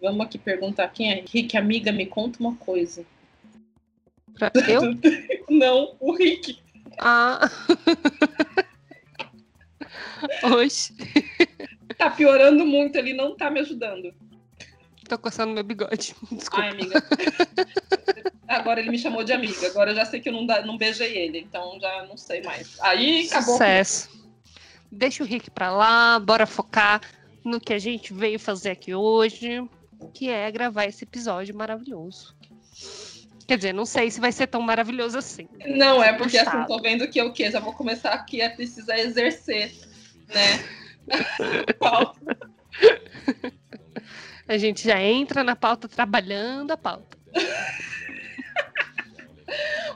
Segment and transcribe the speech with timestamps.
[0.00, 1.24] Vamos aqui perguntar quem é.
[1.26, 3.04] Rick, amiga, me conta uma coisa.
[4.38, 4.82] Pra eu?
[5.50, 6.58] Não, o Rick.
[6.98, 7.50] Ah.
[10.42, 10.94] Oxe.
[11.96, 14.14] Tá piorando muito, ele não tá me ajudando.
[15.08, 16.14] Tô coçando meu bigode.
[16.30, 16.64] Desculpa.
[16.64, 17.02] Ai, amiga.
[18.46, 19.66] Agora ele me chamou de amiga.
[19.66, 22.42] Agora eu já sei que eu não, da- não beijei ele, então já não sei
[22.42, 22.78] mais.
[22.80, 23.54] Aí acabou.
[23.54, 24.10] Sucesso.
[24.90, 27.00] Deixa o Rick pra lá, bora focar
[27.44, 29.62] no que a gente veio fazer aqui hoje,
[30.14, 32.36] que é gravar esse episódio maravilhoso.
[33.46, 35.48] Quer dizer, não sei se vai ser tão maravilhoso assim.
[35.66, 37.50] Não, é porque assim, tô vendo que o quê?
[37.50, 39.72] Já vou começar aqui a precisar exercer,
[40.28, 40.64] né?
[41.80, 42.36] Pauta.
[44.46, 47.16] A gente já entra na pauta trabalhando a pauta.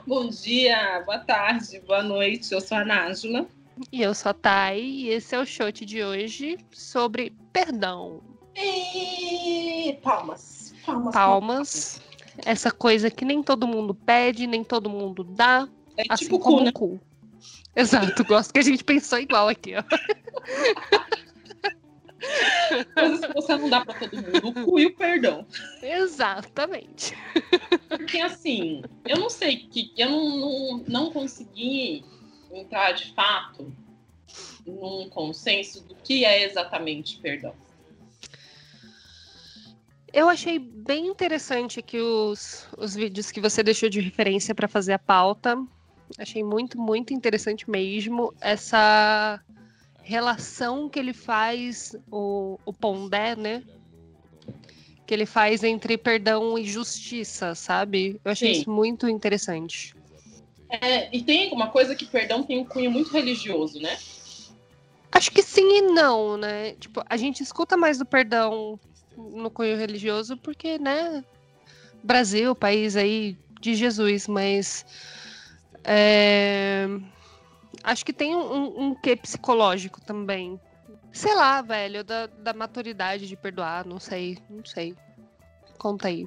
[0.05, 2.51] Bom dia, boa tarde, boa noite.
[2.51, 3.47] Eu sou a Nájula.
[3.91, 8.21] E eu sou a Thay, e esse é o shot de hoje sobre perdão.
[8.55, 9.97] E...
[10.01, 10.73] Palmas.
[10.85, 11.13] Palmas.
[11.13, 12.01] Palmas.
[12.45, 16.57] Essa coisa que nem todo mundo pede, nem todo mundo dá, É assim tipo como
[16.57, 16.69] cu, né?
[16.69, 16.99] o cu.
[17.75, 19.83] Exato, gosto que a gente pensou igual aqui, ó.
[22.93, 24.47] Coisas que você não dá pra todo mundo.
[24.47, 25.45] O cu e o perdão.
[25.81, 27.13] Exatamente.
[27.89, 32.05] Porque assim, eu não sei que eu não, não, não consegui
[32.51, 33.71] entrar de fato
[34.65, 37.53] num consenso do que é exatamente perdão.
[40.13, 44.93] Eu achei bem interessante aqui os, os vídeos que você deixou de referência para fazer
[44.93, 45.57] a pauta.
[46.19, 49.41] Achei muito, muito interessante mesmo essa
[50.03, 53.63] relação que ele faz, o, o Pondé, né?
[55.07, 58.21] Que ele faz entre perdão e justiça, sabe?
[58.23, 58.61] Eu achei Sim.
[58.61, 59.95] isso muito interessante.
[60.69, 63.97] É, e tem uma coisa que perdão tem um cunho muito religioso, né?
[65.11, 66.73] Acho que sim e não, né?
[66.73, 68.79] Tipo, a gente escuta mais do perdão
[69.17, 71.23] no cunho religioso porque, né?
[72.03, 74.85] Brasil, país aí de Jesus, mas
[75.83, 76.85] é,
[77.83, 80.59] acho que tem um, um quê psicológico também.
[81.11, 84.95] Sei lá, velho, da, da maturidade de perdoar, não sei, não sei.
[85.77, 86.25] Conta aí.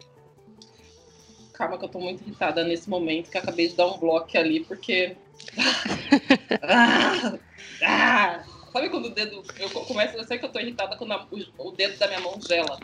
[1.52, 4.60] Calma que eu tô muito irritada nesse momento, que acabei de dar um bloco ali,
[4.60, 5.16] porque.
[6.62, 7.38] ah,
[7.82, 8.55] ah.
[8.76, 9.42] Sabe quando o dedo.
[9.58, 12.20] Eu começo, eu sei que eu tô irritada quando a- o, o dedo da minha
[12.20, 12.78] mão gela.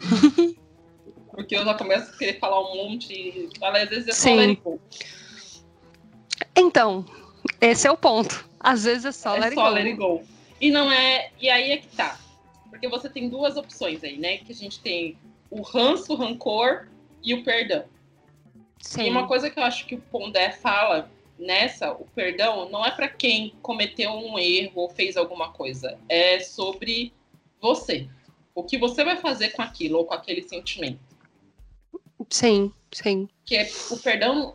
[1.30, 3.48] Porque eu já começo a querer falar um monte.
[3.62, 4.58] Às vezes é só Sim.
[6.56, 7.04] Então,
[7.60, 8.44] esse é o ponto.
[8.58, 9.70] Às vezes é só é let só go.
[9.70, 10.20] let it go.
[10.60, 11.30] E não é.
[11.40, 12.18] E aí é que tá.
[12.68, 14.38] Porque você tem duas opções aí, né?
[14.38, 15.16] Que a gente tem
[15.48, 16.88] o ranço, o rancor
[17.22, 17.84] e o perdão.
[18.80, 19.04] Sim.
[19.04, 21.08] E uma coisa que eu acho que o Pondé fala
[21.40, 25.98] nessa, o perdão, não é para quem cometeu um erro ou fez alguma coisa.
[26.08, 27.12] É sobre
[27.60, 28.08] você.
[28.54, 31.00] O que você vai fazer com aquilo ou com aquele sentimento.
[32.28, 33.28] Sim, sim.
[33.44, 34.54] Que é, o perdão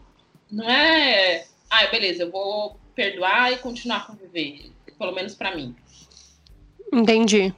[0.51, 1.45] não é.
[1.69, 4.72] Ah, beleza, eu vou perdoar e continuar a conviver.
[4.97, 5.75] Pelo menos para mim.
[6.94, 7.53] Entendi.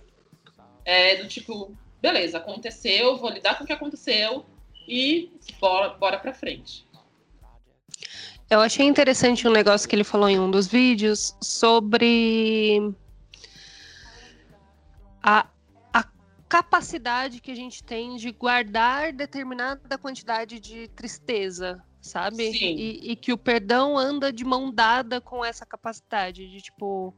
[0.85, 4.45] É do tipo, beleza, aconteceu, vou lidar com o que aconteceu
[4.87, 5.29] e
[5.59, 6.87] bora, bora pra frente.
[8.49, 12.93] Eu achei interessante um negócio que ele falou em um dos vídeos sobre
[15.21, 15.45] a,
[15.93, 16.05] a
[16.47, 22.53] capacidade que a gente tem de guardar determinada quantidade de tristeza, sabe?
[22.53, 22.75] Sim.
[22.77, 27.13] E, e que o perdão anda de mão dada com essa capacidade de tipo.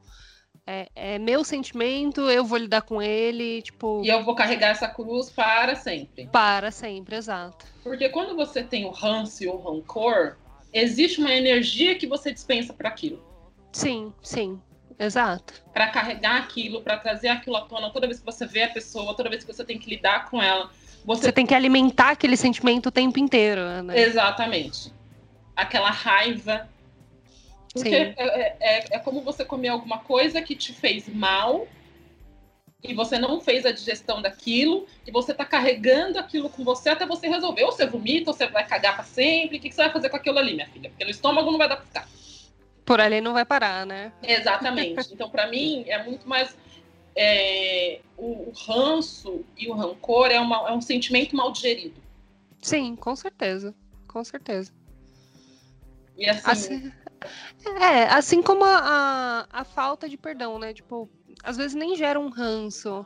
[0.65, 4.87] É, é meu sentimento, eu vou lidar com ele, tipo, E eu vou carregar essa
[4.87, 6.27] cruz para sempre.
[6.27, 7.65] para sempre, exato.
[7.81, 10.37] Porque quando você tem o ranço e o rancor,
[10.73, 13.23] existe uma energia que você dispensa para aquilo.
[13.71, 14.59] Sim, sim,
[14.97, 15.53] exato.
[15.73, 19.15] Para carregar aquilo, para trazer aquilo à tona toda vez que você vê a pessoa,
[19.15, 20.69] toda vez que você tem que lidar com ela.
[21.05, 23.99] Você, Você tem que alimentar aquele sentimento o tempo inteiro, né?
[23.99, 24.91] Exatamente.
[25.55, 26.69] Aquela raiva.
[27.73, 27.95] Porque Sim.
[27.95, 31.67] é, é- é- é como você comer alguma coisa que te fez mal
[32.83, 37.05] e você não fez a digestão daquilo e você tá carregando aquilo com você até
[37.05, 37.63] você resolver.
[37.63, 39.57] Ou você vomita, ou você vai cagar pra sempre.
[39.57, 40.89] O que, que você vai fazer com aquilo ali, minha filha?
[40.89, 42.07] Porque no estômago não vai dar pra ficar.
[42.85, 44.11] Por ali não vai parar, né?
[44.23, 45.09] Exatamente.
[45.13, 46.57] Então, pra mim, é muito mais.
[47.15, 52.01] é, o, o ranço e o rancor é, uma- é um sentimento mal digerido.
[52.61, 53.75] Sim, com certeza.
[54.07, 54.71] Com certeza.
[56.17, 56.91] E assim, Assim,
[57.81, 58.77] é, assim como a,
[59.51, 60.73] a, a falta de perdão, né?
[60.73, 61.09] Tipo,
[61.43, 63.05] às vezes nem gera um ranço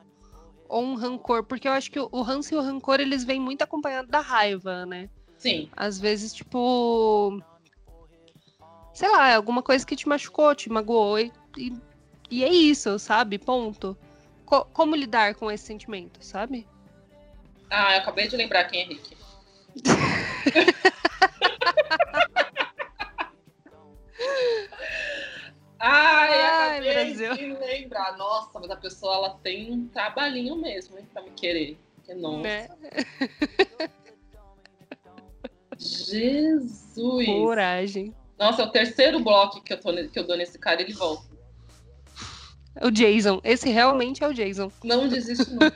[0.67, 3.61] ou um rancor, porque eu acho que o, ranço e o rancor, eles vêm muito
[3.61, 5.09] acompanhados da raiva, né?
[5.37, 7.39] sim, Às vezes, tipo.
[8.93, 11.73] Sei lá, alguma coisa que te machucou, te magoou, e, e,
[12.29, 13.37] e é isso, sabe?
[13.37, 13.97] Ponto.
[14.45, 16.67] Co- como lidar com esse sentimento, sabe?
[17.69, 19.17] Ah, eu acabei de lembrar quem é Rick.
[27.05, 27.35] Brasil.
[27.35, 28.17] de lembrar.
[28.17, 31.77] Nossa, mas a pessoa ela tem um trabalhinho mesmo, hein, pra me querer.
[32.03, 32.41] Que nossa.
[32.41, 32.67] Né?
[35.77, 37.25] Jesus!
[37.25, 38.13] Coragem.
[38.37, 41.33] Nossa, é o terceiro bloco que eu, tô, que eu dou nesse cara, ele volta.
[42.81, 43.39] O Jason.
[43.43, 44.71] Esse realmente é o Jason.
[44.83, 45.59] Não desiste, não.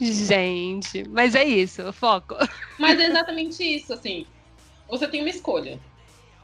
[0.00, 2.34] Gente, mas é isso, foco.
[2.76, 4.26] Mas é exatamente isso, assim.
[4.88, 5.78] Você tem uma escolha.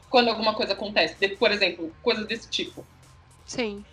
[0.09, 1.29] Quando alguma coisa acontece.
[1.37, 2.85] Por exemplo, coisas desse tipo.
[3.45, 3.85] Sim,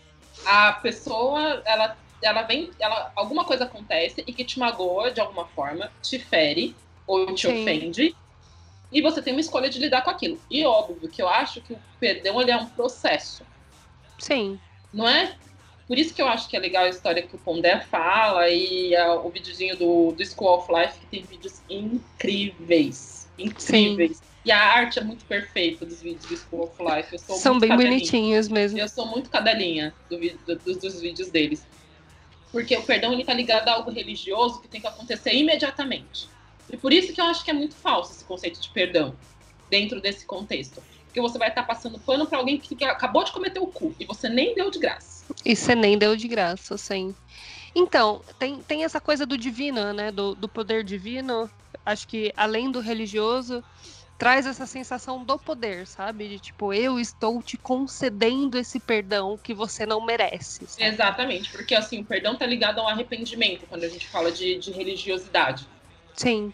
[0.44, 2.70] A pessoa, ela, ela vem.
[2.78, 6.76] Ela, alguma coisa acontece e que te magoa de alguma forma, te fere
[7.06, 7.48] ou te Sim.
[7.48, 8.16] ofende.
[8.92, 10.42] E você tem uma escolha de lidar com aquilo.
[10.50, 13.46] E óbvio que eu acho que o perdão ele é um processo.
[14.18, 14.60] sim,
[14.92, 15.38] Não é?
[15.86, 18.94] Por isso que eu acho que é legal a história que o Pondé fala e
[18.96, 23.32] a- o videozinho do, do School of Life, que tem vídeos incríveis.
[23.38, 24.22] Incríveis.
[24.46, 27.12] E a arte é muito perfeita dos vídeos do School of Life.
[27.12, 27.98] Eu sou são bem cadelinha.
[27.98, 28.78] bonitinhos mesmo.
[28.78, 31.66] Eu sou muito cadelinha do do- dos, dos vídeos deles.
[32.52, 36.28] Porque o perdão ele tá ligado a algo religioso que tem que acontecer imediatamente.
[36.70, 39.16] E por isso que eu acho que é muito falso esse conceito de perdão
[39.68, 40.80] dentro desse contexto.
[41.06, 43.96] Porque você vai estar passando pano pra alguém que que acabou de cometer o cu
[43.98, 45.26] e você nem deu de graça.
[45.44, 47.12] E você nem deu de graça, sim.
[47.74, 50.12] Então, tem, tem essa coisa do divino, né?
[50.12, 51.50] Do, do poder divino.
[51.84, 53.62] Acho que além do religioso,
[54.18, 56.28] traz essa sensação do poder, sabe?
[56.28, 60.66] De tipo, eu estou te concedendo esse perdão que você não merece.
[60.66, 60.88] sabe?
[60.88, 64.70] Exatamente, porque assim, o perdão tá ligado ao arrependimento quando a gente fala de, de
[64.72, 65.66] religiosidade.
[66.14, 66.52] Sim,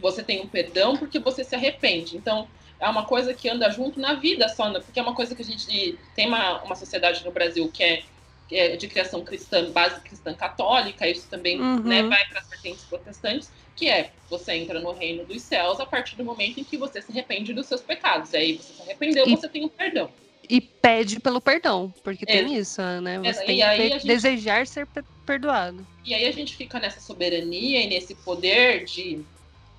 [0.00, 2.16] Você tem um perdão porque você se arrepende.
[2.16, 2.48] Então,
[2.80, 4.80] é uma coisa que anda junto na vida só, né?
[4.80, 8.02] porque é uma coisa que a gente tem uma, uma sociedade no Brasil que é,
[8.48, 11.80] que é de criação cristã, base cristã católica, isso também Uhum.
[11.82, 15.86] né, vai para as vertentes protestantes, que é você entra no reino dos céus a
[15.86, 18.32] partir do momento em que você se arrepende dos seus pecados.
[18.32, 20.10] E aí você se arrependeu, E- você tem um perdão.
[20.48, 22.32] e pede pelo perdão, porque É.
[22.42, 23.16] tem isso, né?
[23.24, 25.86] É, Você e tem que gente- desejar ser pe- perdoado.
[26.04, 29.24] E aí a gente fica nessa soberania e nesse poder de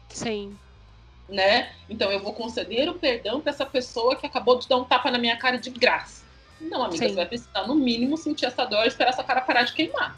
[0.10, 0.58] Sim,
[1.30, 1.72] né?
[1.90, 5.12] Então eu vou conceder o perdão para essa pessoa que acabou de dar um tapa
[5.12, 6.24] na minha cara de graça.
[6.60, 7.10] Não, amiga, Sim.
[7.10, 10.18] você vai precisar no mínimo sentir essa dor e esperar essa cara parar de queimar.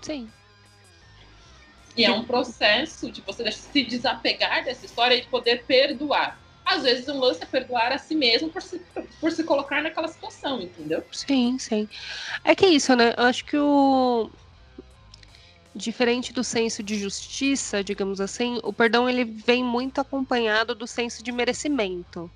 [0.00, 0.28] sim.
[1.96, 6.40] E é um processo de você se desapegar dessa história e poder perdoar.
[6.64, 8.78] Às vezes um lance é perdoar a si mesmo por se,
[9.20, 11.04] por se colocar naquela situação, entendeu?
[11.12, 11.88] Sim, sim.
[12.44, 13.14] É que é isso, né?
[13.16, 14.30] Eu acho que o.
[15.74, 21.22] Diferente do senso de justiça, digamos assim, o perdão ele vem muito acompanhado do senso
[21.22, 22.30] de merecimento.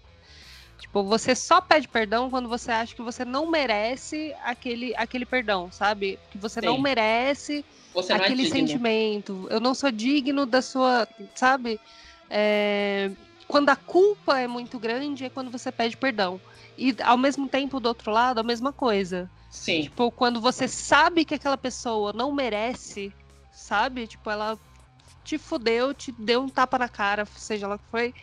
[0.79, 5.71] Tipo, você só pede perdão quando você acha que você não merece aquele, aquele perdão,
[5.71, 6.19] sabe?
[6.31, 6.83] Que você não Sim.
[6.83, 7.65] merece
[7.97, 8.69] Você não aquele é digno.
[8.69, 9.47] sentimento.
[9.51, 11.81] Eu não sou digno da sua, sabe?
[12.31, 13.11] É,
[13.49, 16.41] Quando a culpa é muito grande é quando você pede perdão.
[16.77, 19.31] E ao mesmo tempo, do outro lado, a mesma coisa.
[19.51, 23.13] Sim, Tipo, quando você sabe que aquela pessoa não merece,
[23.51, 24.07] sabe?
[24.07, 24.59] Tipo, ela
[25.25, 28.15] te fudeu, te deu um tapa na cara, seja lá o que foi.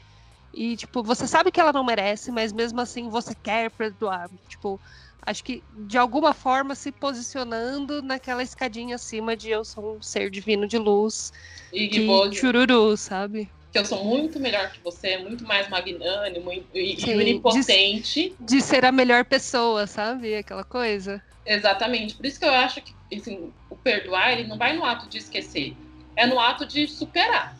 [0.54, 4.30] E, tipo, você sabe que ela não merece, mas mesmo assim você quer perdoar.
[4.48, 4.80] Tipo,
[5.25, 10.30] acho que de alguma forma se posicionando naquela escadinha acima de eu sou um ser
[10.30, 11.31] divino de luz
[11.71, 13.50] e que, chururu, sabe?
[13.71, 18.36] que eu sou muito melhor que você, muito mais magnânimo e, e Sim, onipotente.
[18.40, 20.36] De ser a melhor pessoa, sabe?
[20.36, 21.24] Aquela coisa.
[21.44, 22.14] Exatamente.
[22.16, 25.18] Por isso que eu acho que assim, o perdoar ele não vai no ato de
[25.18, 25.76] esquecer,
[26.16, 27.57] é no ato de superar.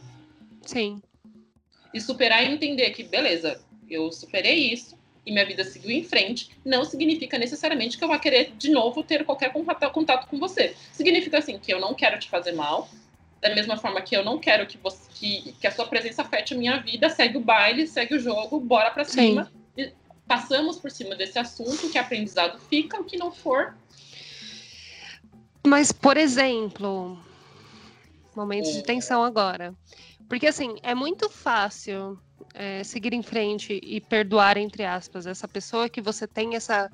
[0.62, 1.02] Sim,
[1.92, 6.50] E superar e entender que, beleza, eu superei isso e minha vida seguiu em frente,
[6.66, 10.76] não significa necessariamente que eu vá querer de novo ter qualquer contato, contato com você.
[10.92, 12.90] Significa assim que eu não quero te fazer mal,
[13.42, 16.54] da mesma forma que eu não quero que você que, que a sua presença afete
[16.54, 19.30] a minha vida, segue o baile, segue o jogo, bora pra Sim.
[19.30, 19.52] cima.
[19.78, 19.92] E
[20.28, 23.76] passamos por cima desse assunto, que aprendizado fica, o que não for,
[25.66, 27.18] Mas, por exemplo,
[28.36, 28.84] momentos de É.
[28.84, 29.74] tensão agora.
[30.28, 32.20] Porque, assim, é muito fácil
[32.54, 36.92] é, seguir em frente e perdoar, entre aspas, essa pessoa que você tem essa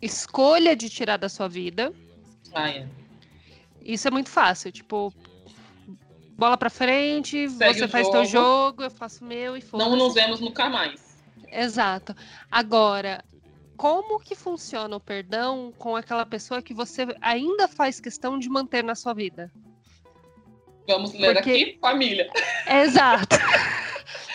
[0.00, 1.92] escolha de tirar da sua vida.
[2.54, 2.86] ah, é.
[3.82, 4.72] Isso é muito fácil.
[4.72, 5.12] Tipo,
[6.36, 8.46] bola pra frente, Segue você faz teu jogo.
[8.46, 11.16] jogo, eu faço o meu e foda não nos vemos nunca mais.
[11.52, 12.14] Exato.
[12.50, 13.24] Agora,
[13.76, 18.82] como que funciona o perdão com aquela pessoa que você ainda faz questão de manter
[18.82, 19.52] na sua vida?
[20.88, 22.28] Vamos ler Porque- aqui, família.
[22.68, 23.36] Exato.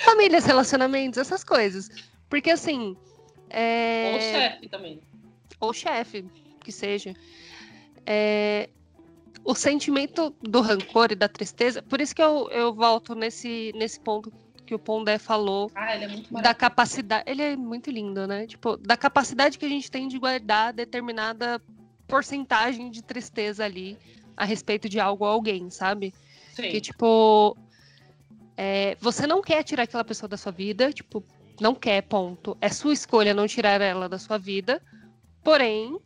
[0.04, 1.90] Famílias, relacionamentos, essas coisas.
[2.30, 2.96] Porque assim.
[3.50, 5.02] é, Ou chefe também.
[5.60, 6.26] ou chefe,
[6.64, 7.14] que seja.
[8.06, 8.70] É,
[9.44, 14.00] o sentimento do rancor e da tristeza, por isso que eu, eu volto nesse, nesse
[14.00, 14.32] ponto
[14.66, 16.08] que o Pondé falou ah, é
[16.42, 17.24] da capacidade.
[17.30, 18.48] Ele é muito lindo, né?
[18.48, 21.62] Tipo, da capacidade que a gente tem de guardar determinada
[22.08, 23.98] porcentagem de tristeza ali
[24.38, 26.14] a respeito de algo ou alguém, sabe?
[26.54, 26.70] Sim.
[26.70, 27.58] Que, tipo,
[28.64, 31.24] é, você não quer tirar aquela pessoa da sua vida, tipo,
[31.60, 32.56] não quer, ponto.
[32.62, 34.80] É sua escolha não tirar ela da sua vida.
[35.44, 36.00] Porém,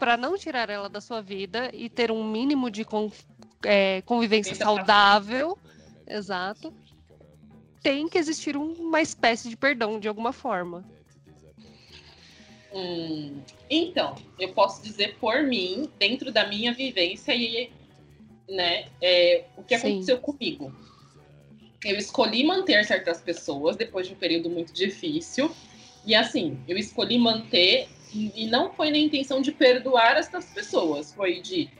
[0.00, 2.84] para não tirar ela da sua vida e ter um mínimo de
[3.64, 5.56] é, convivência saudável,
[6.04, 6.74] exato,
[7.80, 10.84] tem que existir uma espécie de perdão de alguma forma.
[12.72, 17.70] Hum, então, eu posso dizer por mim, dentro da minha vivência e
[18.48, 19.86] né, é, o que Sim.
[19.86, 20.74] aconteceu comigo.
[21.84, 25.50] Eu escolhi manter certas pessoas depois de um período muito difícil.
[26.06, 31.40] E assim, eu escolhi manter e não foi na intenção de perdoar essas pessoas, foi
[31.40, 31.70] de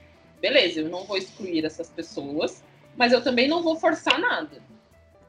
[0.41, 2.65] beleza, eu não vou excluir essas pessoas,
[2.97, 4.63] mas eu também não vou forçar nada.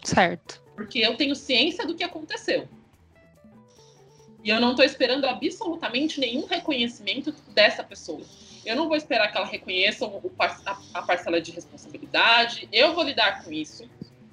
[0.03, 0.61] Certo.
[0.75, 2.67] Porque eu tenho ciência do que aconteceu.
[4.43, 8.21] E eu não estou esperando absolutamente nenhum reconhecimento dessa pessoa.
[8.65, 10.05] Eu não vou esperar que ela reconheça
[10.93, 12.67] a parcela de responsabilidade.
[12.71, 13.89] Eu vou lidar com isso.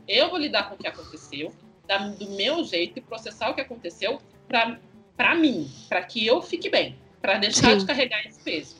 [0.07, 1.53] Eu vou lidar com o que aconteceu,
[1.87, 6.69] da, do meu jeito e processar o que aconteceu para mim, para que eu fique
[6.71, 7.79] bem, para deixar Sim.
[7.79, 8.77] de carregar esse peso.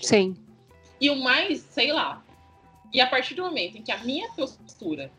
[0.00, 0.36] Sim.
[1.00, 2.24] E o mais, sei lá.
[2.92, 5.10] E a partir do momento em que a minha postura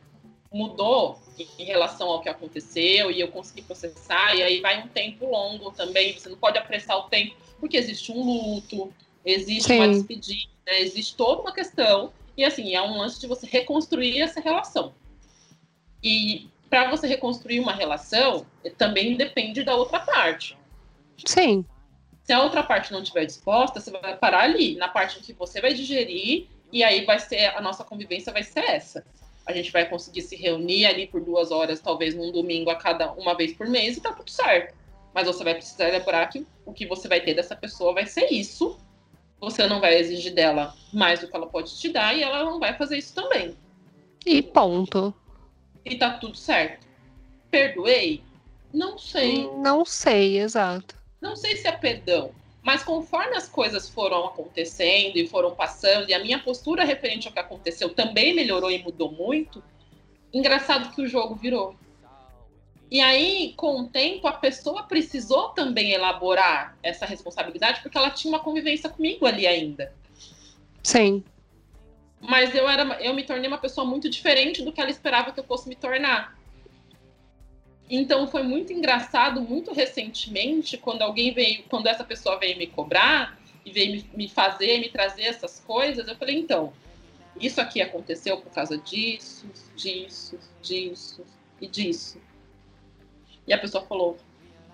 [0.52, 1.20] mudou
[1.60, 5.72] em relação ao que aconteceu e eu consegui processar, e aí vai um tempo longo
[5.72, 8.92] também, você não pode apressar o tempo, porque existe um luto,
[9.26, 9.76] existe Sim.
[9.76, 14.40] uma despedida, existe toda uma questão, e assim, é um lance de você reconstruir essa
[14.40, 14.94] relação.
[16.04, 18.46] E para você reconstruir uma relação,
[18.78, 20.58] também depende da outra parte.
[21.26, 21.66] Sim.
[22.24, 25.34] Se a outra parte não estiver disposta, você vai parar ali, na parte em que
[25.34, 29.04] você vai digerir, e aí vai ser a nossa convivência vai ser essa
[29.48, 33.14] a gente vai conseguir se reunir ali por duas horas, talvez num domingo a cada
[33.14, 34.76] uma vez por mês, e tá tudo certo.
[35.14, 38.26] Mas você vai precisar lembrar que o que você vai ter dessa pessoa vai ser
[38.30, 38.78] isso.
[39.40, 42.60] Você não vai exigir dela mais do que ela pode te dar, e ela não
[42.60, 43.58] vai fazer isso também.
[44.26, 45.14] E ponto.
[45.90, 46.86] E tá tudo certo.
[47.50, 48.24] Perdoei?
[48.74, 49.50] Não sei.
[49.58, 50.96] Não sei, exato.
[51.22, 52.32] Não sei se é perdão.
[52.62, 57.34] Mas conforme as coisas foram acontecendo e foram passando, e a minha postura referente ao
[57.34, 59.64] que aconteceu também melhorou e mudou muito,
[60.34, 61.76] engraçado que o jogo virou.
[62.92, 68.34] E aí, com o tempo, a pessoa precisou também elaborar essa responsabilidade, porque ela tinha
[68.34, 69.94] uma convivência comigo ali ainda.
[70.84, 71.24] Sim.
[72.20, 75.40] Mas eu, era, eu me tornei uma pessoa muito diferente do que ela esperava que
[75.40, 76.38] eu fosse me tornar.
[77.90, 83.40] Então foi muito engraçado, muito recentemente, quando alguém veio, quando essa pessoa veio me cobrar
[83.64, 86.74] e veio me, me fazer, me trazer essas coisas, eu falei, então,
[87.40, 91.26] isso aqui aconteceu por causa disso, disso, disso
[91.62, 92.20] e disso.
[93.48, 94.18] E a pessoa falou,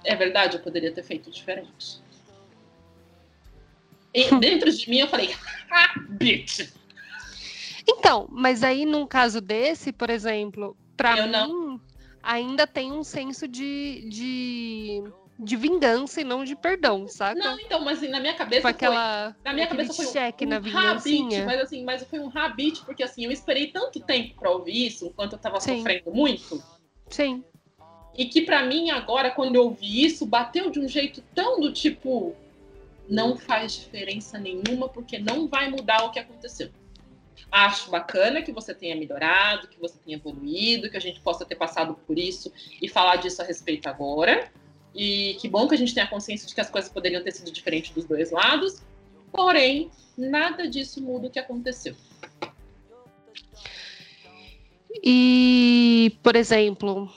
[0.03, 2.01] é verdade, eu poderia ter feito diferente.
[4.13, 5.35] E dentro de mim eu falei,
[5.69, 6.71] ah, bitch!
[7.88, 11.82] Então, mas aí num caso desse, por exemplo, para mim, não
[12.24, 15.04] ainda tem um senso de, de,
[15.38, 17.36] de vingança e não de perdão, saca?
[17.38, 20.46] Não, então, mas assim, na minha cabeça foi aquela, foi, na minha cabeça foi cheque
[20.46, 20.92] um, um na.
[20.92, 24.88] Habit, mas assim, mas foi um habit porque assim, eu esperei tanto tempo para ouvir
[24.88, 25.78] isso, enquanto eu tava Sim.
[25.78, 26.63] sofrendo muito.
[27.10, 27.44] Sim.
[28.16, 31.74] E que para mim agora quando eu ouvi isso, bateu de um jeito tão do
[31.74, 32.34] tipo
[33.10, 36.70] não faz diferença nenhuma porque não vai mudar o que aconteceu.
[37.53, 41.53] Acho bacana que você tenha melhorado, que você tenha evoluído, que a gente possa ter
[41.53, 44.51] passado por isso e falar disso a respeito agora.
[44.95, 47.51] E que bom que a gente tenha consciência de que as coisas poderiam ter sido
[47.51, 48.81] diferentes dos dois lados.
[49.31, 51.95] Porém, nada disso muda o que aconteceu.
[55.03, 57.07] E, por exemplo,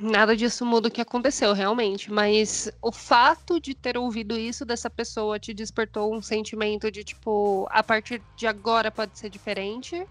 [0.00, 2.10] Nada disso muda o que aconteceu, realmente.
[2.10, 7.68] Mas o fato de ter ouvido isso dessa pessoa te despertou um sentimento de, tipo,
[7.70, 10.06] a partir de agora pode ser diferente?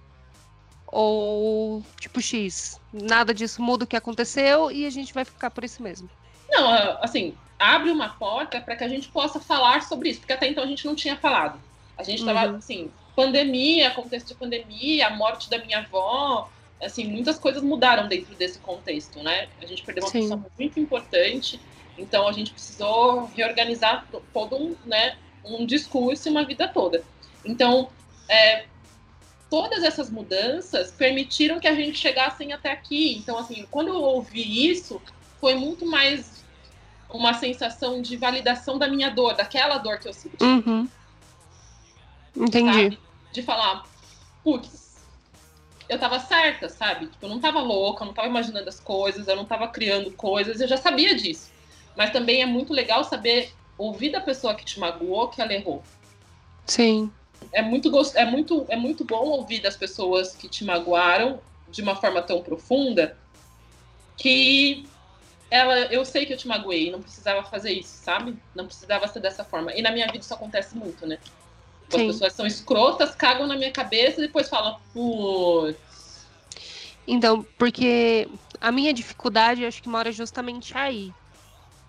[0.85, 5.63] Ou, tipo, X, nada disso muda o que aconteceu e a gente vai ficar por
[5.63, 6.09] isso mesmo?
[6.49, 10.47] Não, assim, abre uma porta para que a gente possa falar sobre isso, porque até
[10.47, 11.59] então a gente não tinha falado.
[11.97, 12.57] A gente estava, uhum.
[12.57, 16.49] assim, pandemia, contexto de pandemia, a morte da minha avó,
[16.81, 19.47] assim, muitas coisas mudaram dentro desse contexto, né?
[19.61, 20.21] A gente perdeu uma Sim.
[20.21, 21.59] pessoa muito importante,
[21.97, 27.03] então a gente precisou reorganizar todo um, né, um discurso e uma vida toda.
[27.43, 27.89] Então,
[28.27, 28.65] é,
[29.49, 33.17] todas essas mudanças permitiram que a gente chegasse até aqui.
[33.17, 35.01] Então, assim, quando eu ouvi isso,
[35.39, 36.43] foi muito mais
[37.09, 40.43] uma sensação de validação da minha dor, daquela dor que eu senti.
[40.43, 40.87] Uhum.
[42.35, 42.71] Entendi.
[42.71, 43.09] Sabe?
[43.31, 43.85] de falar,
[44.43, 44.88] putz,
[45.89, 47.07] eu tava certa, sabe?
[47.07, 50.11] Tipo, eu não tava louca, eu não tava imaginando as coisas, eu não tava criando
[50.11, 51.49] coisas, eu já sabia disso.
[51.97, 55.83] Mas também é muito legal saber ouvir da pessoa que te magoou que ela errou.
[56.67, 57.11] Sim.
[57.51, 61.41] É muito, é muito, é muito bom ouvir das pessoas que te magoaram
[61.71, 63.17] de uma forma tão profunda
[64.15, 64.87] que
[65.49, 68.37] ela, eu sei que eu te magoei, não precisava fazer isso, sabe?
[68.53, 69.73] Não precisava ser dessa forma.
[69.73, 71.17] E na minha vida isso acontece muito, né?
[71.91, 72.07] As Sim.
[72.07, 76.27] pessoas são escrotas, cagam na minha cabeça e depois falam, putz.
[77.07, 78.29] Então, porque
[78.61, 81.11] a minha dificuldade acho que mora justamente aí.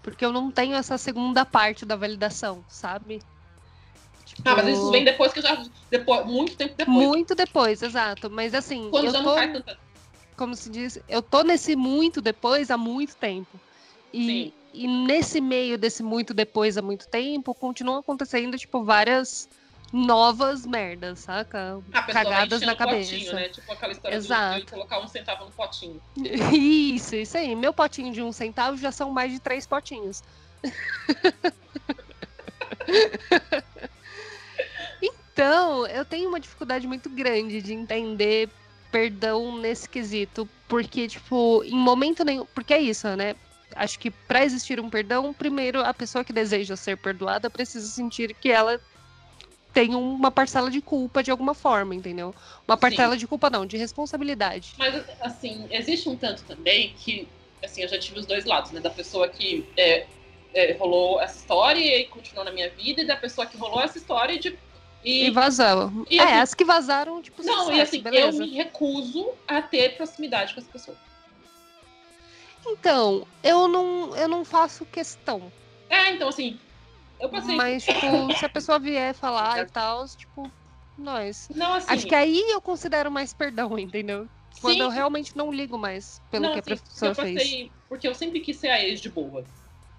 [0.03, 3.21] Porque eu não tenho essa segunda parte da validação, sabe?
[4.25, 4.43] Tipo...
[4.49, 5.63] Ah, mas isso vem depois que já.
[5.91, 6.97] Depois, muito tempo depois.
[6.97, 8.31] Muito depois, exato.
[8.31, 8.89] Mas assim.
[8.91, 9.25] Quando eu já tô...
[9.25, 9.79] não faz tanta
[10.41, 13.61] como se diz, eu tô nesse muito depois há muito tempo.
[14.11, 19.47] E, e nesse meio desse muito depois há muito tempo, continuam acontecendo, tipo, várias
[19.93, 21.81] novas merdas, saca?
[21.91, 23.13] Cagadas na cabeça.
[23.13, 23.49] Potinho, né?
[23.49, 24.61] Tipo aquela história Exato.
[24.61, 26.01] de colocar um centavo no potinho.
[26.53, 27.57] Isso, isso aí.
[27.57, 30.23] Meu potinho de um centavo já são mais de três potinhos.
[35.03, 38.49] então, eu tenho uma dificuldade muito grande de entender
[38.93, 42.47] perdão nesse quesito, porque, tipo, em momento nenhum.
[42.47, 43.35] Porque é isso, né?
[43.75, 48.35] Acho que para existir um perdão, primeiro a pessoa que deseja ser perdoada precisa sentir
[48.35, 48.81] que ela
[49.73, 52.35] tem uma parcela de culpa de alguma forma, entendeu?
[52.67, 53.19] Uma parcela Sim.
[53.19, 54.75] de culpa não, de responsabilidade.
[54.79, 57.29] Mas assim, existe um tanto também que,
[57.63, 58.81] assim, eu já tive os dois lados, né?
[58.81, 60.07] Da pessoa que é,
[60.53, 63.99] é, rolou essa história e continuou na minha vida, e da pessoa que rolou essa
[63.99, 64.59] história e de
[65.03, 65.91] e, e vazou.
[66.11, 68.43] E, é, assim, as que vazaram, tipo, Não, sucesso, e assim, beleza.
[68.43, 70.97] eu me recuso a ter proximidade com essa pessoa.
[72.67, 75.51] Então, eu não, eu não faço questão.
[75.89, 76.59] É, então assim,
[77.21, 77.57] eu passei.
[77.57, 80.51] Mas, tipo, se a pessoa vier falar e tal, tipo,
[80.97, 81.49] nós.
[81.55, 81.93] Não, assim.
[81.93, 84.29] Acho que aí eu considero mais perdão, entendeu?
[84.61, 84.83] Quando sim.
[84.83, 87.71] eu realmente não ligo mais pelo não, que a assim, pessoa eu passei, fez.
[87.89, 89.45] Porque eu sempre quis ser a ex de boa.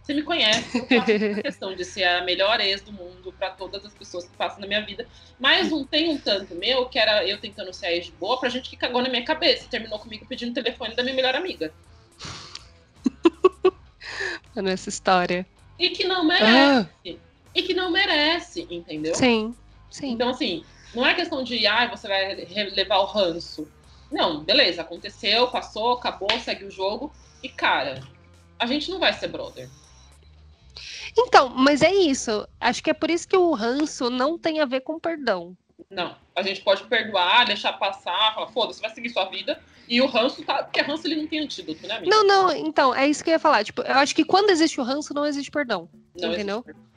[0.01, 3.51] Você me conhece, eu faço a questão de ser a melhor ex do mundo para
[3.51, 5.07] todas as pessoas que passam na minha vida.
[5.39, 8.39] Mas um tem um tanto meu, que era eu tentando ser a ex de boa,
[8.39, 9.67] pra gente que cagou na minha cabeça.
[9.69, 11.71] Terminou comigo pedindo o telefone da minha melhor amiga.
[14.55, 15.45] Mano, essa história.
[15.81, 16.89] E que não merece.
[17.07, 17.11] Ah.
[17.55, 19.15] E que não merece, entendeu?
[19.15, 19.55] Sim,
[19.89, 20.11] sim.
[20.11, 20.63] Então, assim,
[20.93, 22.35] não é questão de, ah, você vai
[22.69, 23.67] levar o ranço.
[24.11, 27.11] Não, beleza, aconteceu, passou, acabou, segue o jogo.
[27.41, 27.99] E, cara,
[28.59, 29.67] a gente não vai ser brother.
[31.17, 32.47] Então, mas é isso.
[32.59, 35.57] Acho que é por isso que o ranço não tem a ver com perdão.
[35.89, 36.15] Não.
[36.35, 39.59] A gente pode perdoar, deixar passar, falar, foda-se, vai seguir sua vida.
[39.87, 40.63] E o ranço tá.
[40.63, 42.15] Porque ranço ele não tem antídoto, né, amiga?
[42.15, 43.63] Não, não, então, é isso que eu ia falar.
[43.63, 45.89] Tipo, eu acho que quando existe o ranço, não existe perdão.
[46.15, 46.63] Não entendeu?
[46.65, 46.91] Existe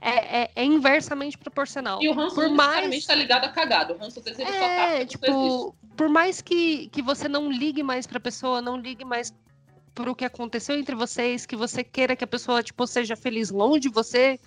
[0.00, 2.02] é, é, é, inversamente proporcional.
[2.02, 3.94] E o ranço por mais tá ligado a cagada.
[3.94, 5.06] O ranço às vezes ele é, só tá.
[5.06, 9.34] Tipo, por mais que, que você não ligue mais pra pessoa, não ligue mais
[9.94, 13.80] pro que aconteceu entre vocês, que você queira que a pessoa, tipo, seja feliz longe
[13.80, 14.38] de você.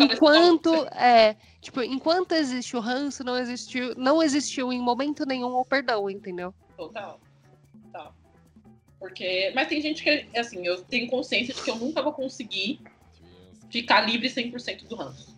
[0.00, 5.64] Enquanto, é, tipo, enquanto existe o ranço, não existiu, não existiu em momento nenhum o
[5.64, 6.54] perdão, entendeu?
[6.76, 7.20] Total.
[7.84, 8.14] Total.
[8.98, 12.80] Porque, mas tem gente que, assim, eu tenho consciência de que eu nunca vou conseguir
[13.70, 15.36] ficar livre 100% do ranço.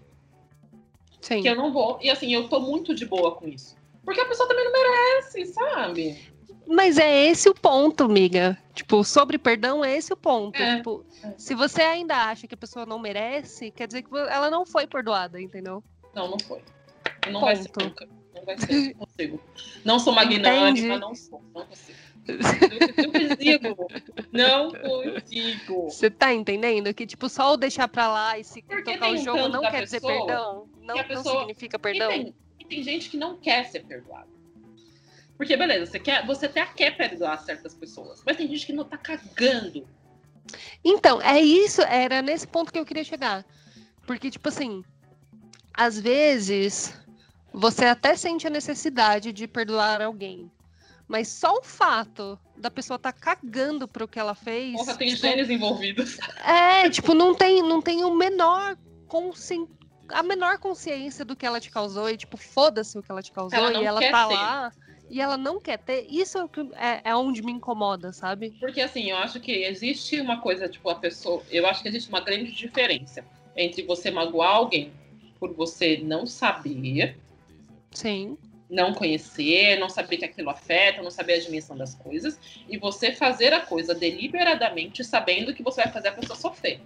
[1.21, 1.43] Sim.
[1.43, 1.99] Que eu não vou.
[2.03, 3.77] E assim, eu tô muito de boa com isso.
[4.05, 6.30] Porque a pessoa também não merece, sabe?
[6.71, 8.57] Mas é esse o ponto, amiga.
[8.73, 10.57] Tipo, sobre perdão, é esse o ponto.
[10.57, 10.77] É.
[10.77, 11.05] Tipo,
[11.37, 14.87] se você ainda acha que a pessoa não merece, quer dizer que ela não foi
[14.87, 15.83] perdoada, entendeu?
[16.15, 16.63] Não, não foi.
[17.27, 17.45] Não ponto.
[17.45, 18.09] vai ser nunca.
[18.33, 19.41] Não vai ser, não consigo.
[19.85, 21.43] Não sou magnânima, não sou.
[21.53, 21.99] Não consigo.
[22.97, 23.89] Não consigo.
[24.31, 25.91] Não consigo.
[25.91, 26.95] Você tá entendendo?
[26.95, 29.83] Que, tipo, só o deixar pra lá e se Porque tocar o jogo não quer
[29.83, 30.69] dizer perdão.
[30.81, 31.35] Não, pessoa...
[31.35, 32.13] não significa perdão.
[32.13, 34.40] E tem, e tem gente que não quer ser perdoada.
[35.41, 38.85] Porque, beleza, você, quer, você até quer perdoar certas pessoas, mas tem gente que não
[38.85, 39.89] tá cagando.
[40.85, 43.43] Então, é isso, era nesse ponto que eu queria chegar.
[44.07, 44.85] Porque, tipo assim,
[45.73, 46.95] às vezes
[47.55, 50.53] você até sente a necessidade de perdoar alguém.
[51.09, 54.75] Mas só o fato da pessoa tá cagando pro que ela fez.
[54.75, 56.19] Porra, tem tipo, genes envolvidos.
[56.45, 58.77] É, tipo, não tem, não tem o menor
[59.09, 59.67] consci...
[60.11, 62.11] a menor consciência do que ela te causou.
[62.11, 63.59] E, tipo, foda-se o que ela te causou.
[63.59, 64.35] Ela e ela tá ter.
[64.35, 64.73] lá
[65.11, 66.45] e ela não quer ter, isso é,
[66.77, 68.55] é, é onde me incomoda, sabe?
[68.61, 71.43] Porque assim, eu acho que existe uma coisa, tipo, a pessoa.
[71.51, 73.25] Eu acho que existe uma grande diferença
[73.57, 74.93] entre você magoar alguém
[75.41, 77.19] por você não saber.
[77.91, 78.39] Sim.
[78.71, 83.11] Não conhecer, não saber que aquilo afeta, não saber a dimensão das coisas, e você
[83.11, 86.81] fazer a coisa deliberadamente sabendo que você vai fazer a pessoa sofrer.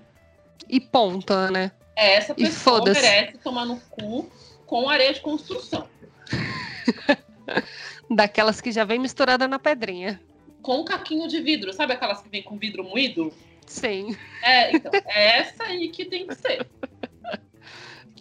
[0.67, 1.73] E ponta, né?
[1.95, 4.31] Essa pessoa merece tomar no cu
[4.65, 5.87] com areia de construção.
[8.11, 10.21] Daquelas que já vem misturada na pedrinha.
[10.63, 13.33] Com um caquinho de vidro, sabe aquelas que vem com vidro moído?
[13.67, 14.17] Sim.
[14.43, 16.67] É, então, é essa aí que tem que ser.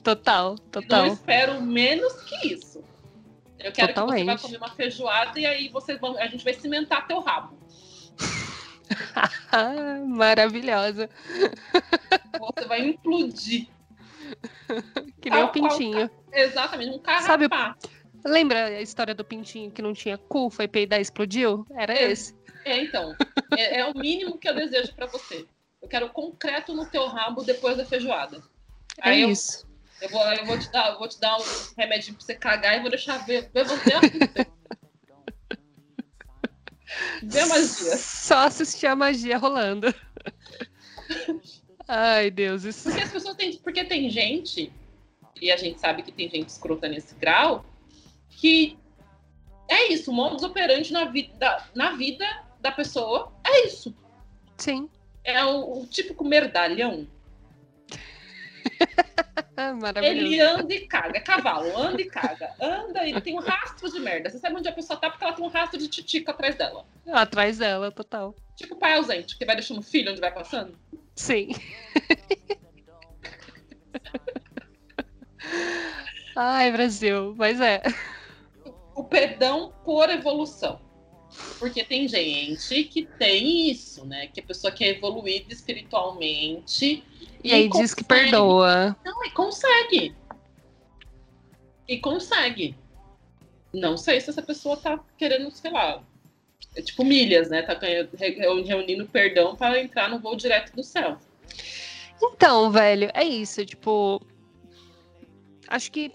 [0.04, 1.06] Total, total.
[1.06, 2.84] Não espero menos que isso.
[3.60, 4.26] Eu quero Totalmente.
[4.26, 7.22] que você vá comer uma feijoada e aí vocês vão, a gente vai cimentar teu
[7.22, 7.58] rabo.
[10.08, 11.10] Maravilhosa.
[12.40, 13.68] Você vai implodir.
[15.22, 16.10] Que nem o qual pintinho.
[16.32, 17.90] Exatamente, um Sabe- carrapato.
[18.26, 21.66] Lembra a história do pintinho que não tinha cu, foi peidar e explodiu?
[21.78, 22.12] Era É.
[22.12, 22.34] esse.
[22.66, 23.16] É, então.
[23.58, 25.46] É, é o mínimo que eu desejo pra você.
[25.82, 28.42] Eu quero concreto no teu rabo depois da feijoada.
[29.02, 29.68] É Aí eu, isso.
[30.02, 31.44] eu, vou, eu vou te dar, eu vou te dar um
[31.78, 34.20] remedinho pra você cagar e vou deixar ver, ver você assim.
[37.24, 37.98] Vê a magia.
[37.98, 39.94] Só assistir a magia rolando.
[41.88, 42.84] Ai, Deus, isso.
[42.84, 43.58] Porque as pessoas têm.
[43.58, 44.72] Porque tem gente,
[45.42, 47.66] e a gente sabe que tem gente escrota nesse grau,
[48.38, 48.78] que
[49.68, 52.26] é isso, o modus operandi na vida, na vida
[52.60, 53.96] da pessoa é isso.
[54.58, 54.90] Sim.
[55.24, 57.08] É o, o típico merdalhão.
[60.02, 64.00] Ele anda e caga, é cavalo, anda e caga, anda e tem um rastro de
[64.00, 64.30] merda.
[64.30, 66.86] Você sabe onde a pessoa tá porque ela tem um rastro de titica atrás dela.
[67.08, 68.36] Atrás dela, total.
[68.56, 70.78] Tipo o pai ausente, que vai deixando o filho onde vai passando.
[71.16, 71.50] Sim.
[76.36, 77.84] Ai, Brasil, mas é.
[78.96, 80.80] O perdão por evolução.
[81.58, 84.28] Porque tem gente que tem isso, né?
[84.28, 87.04] Que a pessoa quer evoluir espiritualmente.
[87.44, 88.30] E aí diz que consegue.
[88.30, 88.96] perdoa.
[89.04, 90.16] Não, e consegue.
[91.88, 92.76] E consegue.
[93.74, 96.04] Não sei se essa pessoa tá querendo, sei lá.
[96.76, 97.62] É tipo milhas, né?
[97.64, 101.18] Tá reunindo perdão para entrar no voo direto do céu.
[102.22, 104.22] Então, velho, é isso, tipo.
[105.68, 106.12] Acho que.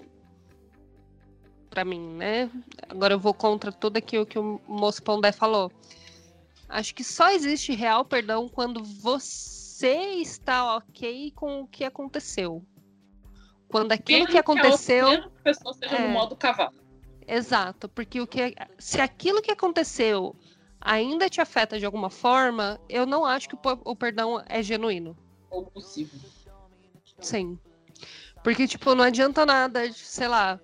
[1.78, 2.50] Pra mim, né?
[2.88, 5.70] Agora eu vou contra tudo aquilo que o moço Pondé falou.
[6.68, 9.86] Acho que só existe real perdão quando você
[10.20, 12.64] está ok com o que aconteceu.
[13.68, 15.06] Quando aquilo Mesmo que aconteceu.
[15.06, 16.02] outra- que a pessoa seja É.
[16.02, 16.74] no modo cavalo.
[17.28, 20.34] Exato, porque o que se aquilo que aconteceu
[20.80, 25.16] ainda te afeta de alguma forma, eu não acho que o, o perdão é genuíno.
[25.48, 26.18] Ou possível.
[27.20, 27.56] Sim.
[28.42, 30.58] Porque, tipo, não adianta nada, sei lá.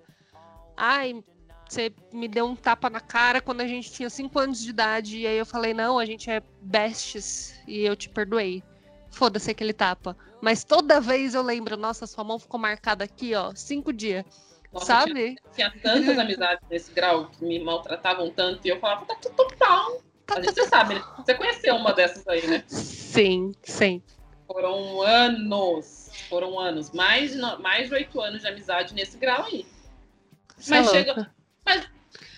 [0.76, 1.22] Ai,
[1.68, 5.18] você me deu um tapa na cara quando a gente tinha 5 anos de idade.
[5.18, 8.62] E aí eu falei, não, a gente é bestes e eu te perdoei.
[9.10, 10.16] Foda-se aquele tapa.
[10.40, 14.24] Mas toda vez eu lembro, nossa, sua mão ficou marcada aqui, ó, cinco dias.
[14.72, 15.36] Nossa, sabe?
[15.54, 19.34] Tinha tantas amizades nesse grau que me maltratavam tanto e eu falava, tá tudo.
[20.26, 21.04] Tá gente, você sabe, né?
[21.18, 22.64] Você conheceu uma dessas aí, né?
[22.66, 24.02] Sim, sim.
[24.46, 26.10] Foram anos.
[26.28, 26.90] Foram anos.
[26.90, 29.66] Mais mais de oito anos de amizade nesse grau aí.
[30.58, 30.98] É Mas louca.
[31.04, 31.32] chega-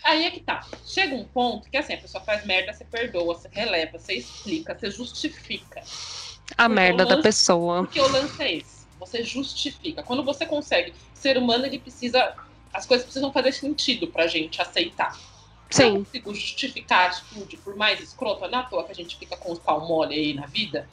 [0.05, 0.64] Aí é que tá.
[0.85, 4.79] Chega um ponto que assim, a pessoa faz merda, você perdoa, você releva, você explica,
[4.79, 5.83] você justifica.
[6.57, 7.83] A merda o da lance- pessoa.
[7.83, 8.87] Porque o lance é esse.
[8.98, 10.02] Você justifica.
[10.02, 12.35] Quando você consegue, ser humano ele precisa.
[12.72, 15.20] As coisas precisam fazer sentido pra gente aceitar.
[15.68, 18.94] Se eu Sim, consigo justificar a atitude, por mais escrota, não é toa que a
[18.94, 20.88] gente fica com os pau mole aí na vida.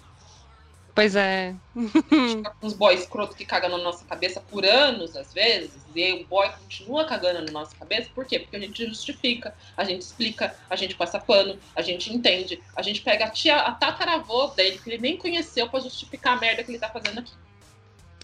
[0.95, 1.56] Pois é.
[1.73, 6.13] Fica com os boys escroto que cagam na nossa cabeça por anos, às vezes, e
[6.13, 8.39] o boy continua cagando na nossa cabeça, por quê?
[8.39, 12.82] Porque a gente justifica, a gente explica, a gente passa pano, a gente entende, a
[12.82, 16.63] gente pega a tia, a tataravô dele, que ele nem conheceu, pra justificar a merda
[16.63, 17.34] que ele tá fazendo aqui.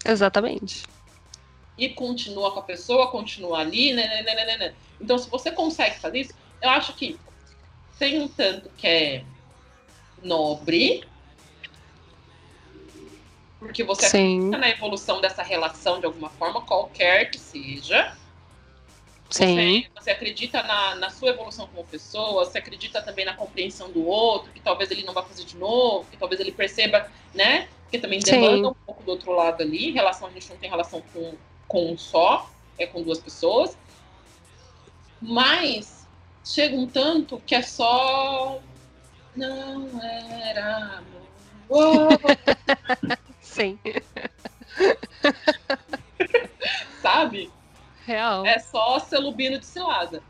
[0.04, 0.88] Exatamente.
[1.78, 4.74] e continua com a pessoa, continua ali, né, né, né, né, né, né.
[5.00, 7.18] Então, se você consegue fazer isso, eu acho que
[7.98, 9.24] tem um tanto que é
[10.22, 11.04] nobre,
[13.60, 18.16] porque você Sim, acredita na evolução dessa relação de alguma forma, qualquer que seja.
[19.28, 19.84] sim.
[19.84, 24.04] Você, você acredita na, na sua evolução como pessoa, você acredita também na compreensão do
[24.06, 27.68] outro, que talvez ele não vá fazer de novo, que talvez ele perceba, né?
[27.82, 28.30] Porque também Sim.
[28.30, 29.90] demanda um pouco do outro lado ali.
[29.90, 31.34] Relação, a gente não tem relação com,
[31.68, 33.76] com um só, é com duas pessoas.
[35.20, 36.08] Mas
[36.42, 38.58] chega um tanto que é só.
[39.36, 41.02] Não era
[41.68, 42.18] amor.
[43.50, 43.78] Sim.
[47.02, 47.50] sabe?
[48.06, 48.46] Real.
[48.46, 50.22] É só celubino de cilada.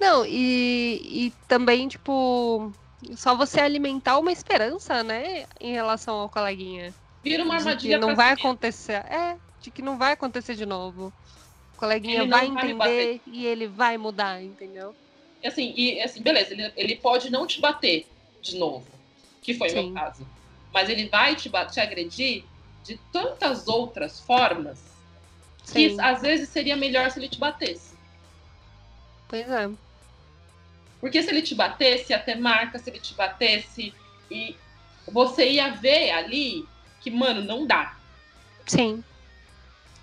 [0.00, 2.72] Não, e, e também, tipo,
[3.16, 6.94] só você alimentar uma esperança, né, em relação ao coleguinha.
[7.22, 8.40] Vira uma de que armadilha não vai si.
[8.40, 8.92] acontecer.
[8.92, 11.12] É, de que não vai acontecer de novo.
[11.74, 14.94] O coleguinha vai entender e ele vai mudar, entendeu?
[15.42, 18.06] E assim, e assim, beleza, ele, ele pode não te bater
[18.40, 18.86] de novo,
[19.42, 19.90] que foi o Sim.
[19.90, 20.26] meu caso.
[20.72, 22.44] Mas ele vai te, te agredir
[22.84, 24.78] de tantas outras formas
[25.72, 26.00] que Sim.
[26.00, 27.96] às vezes seria melhor se ele te batesse.
[29.28, 29.70] Pois é.
[31.00, 33.94] Porque se ele te batesse, ter marca, se ele te batesse,
[34.30, 34.56] e
[35.06, 36.66] você ia ver ali
[37.00, 37.96] que, mano, não dá.
[38.66, 39.04] Sim.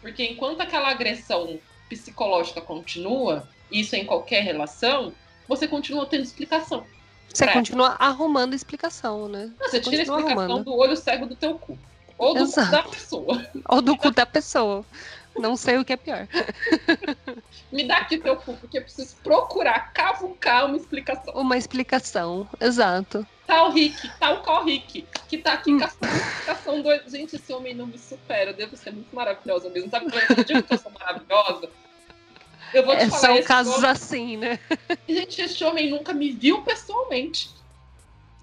[0.01, 5.13] Porque enquanto aquela agressão psicológica continua, isso em qualquer relação,
[5.47, 6.85] você continua tendo explicação.
[7.33, 9.51] Você continua arrumando explicação, né?
[9.59, 10.63] Não, você, você tira a explicação arrumando.
[10.65, 11.77] do olho cego do teu cu.
[12.17, 12.67] Ou do Exato.
[12.67, 13.45] cu da pessoa.
[13.69, 14.85] Ou do cu da pessoa.
[15.37, 16.27] Não sei o que é pior.
[17.71, 21.33] Me dá aqui teu cu, porque eu preciso procurar cavucar uma explicação.
[21.33, 23.27] Uma explicação, exato.
[23.45, 25.79] Tal Rick, tal qual Rick, que tá aqui hum.
[25.79, 27.09] caçando explicação do.
[27.09, 28.51] Gente, esse homem não me supera.
[28.51, 29.89] Eu devo ser muito maravilhosa mesmo.
[29.89, 31.69] Sabe quando eu digo que eu sou maravilhosa?
[32.73, 33.19] Eu vou te é, falar.
[33.19, 33.89] São casos homem...
[33.89, 34.59] assim, né?
[35.07, 37.49] Gente, esse homem nunca me viu pessoalmente.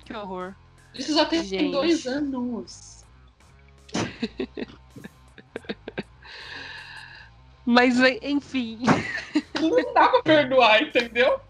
[0.04, 0.54] Que horror.
[0.94, 1.72] Isso já tem Gente.
[1.72, 3.04] dois anos.
[7.64, 8.80] Mas, enfim.
[9.60, 11.40] Não dá pra perdoar, entendeu?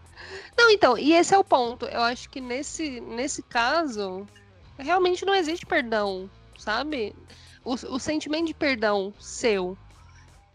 [0.57, 1.87] Não, então, e esse é o ponto.
[1.87, 4.27] Eu acho que nesse, nesse caso,
[4.79, 7.15] realmente não existe perdão, sabe?
[7.65, 9.77] O, o sentimento de perdão seu.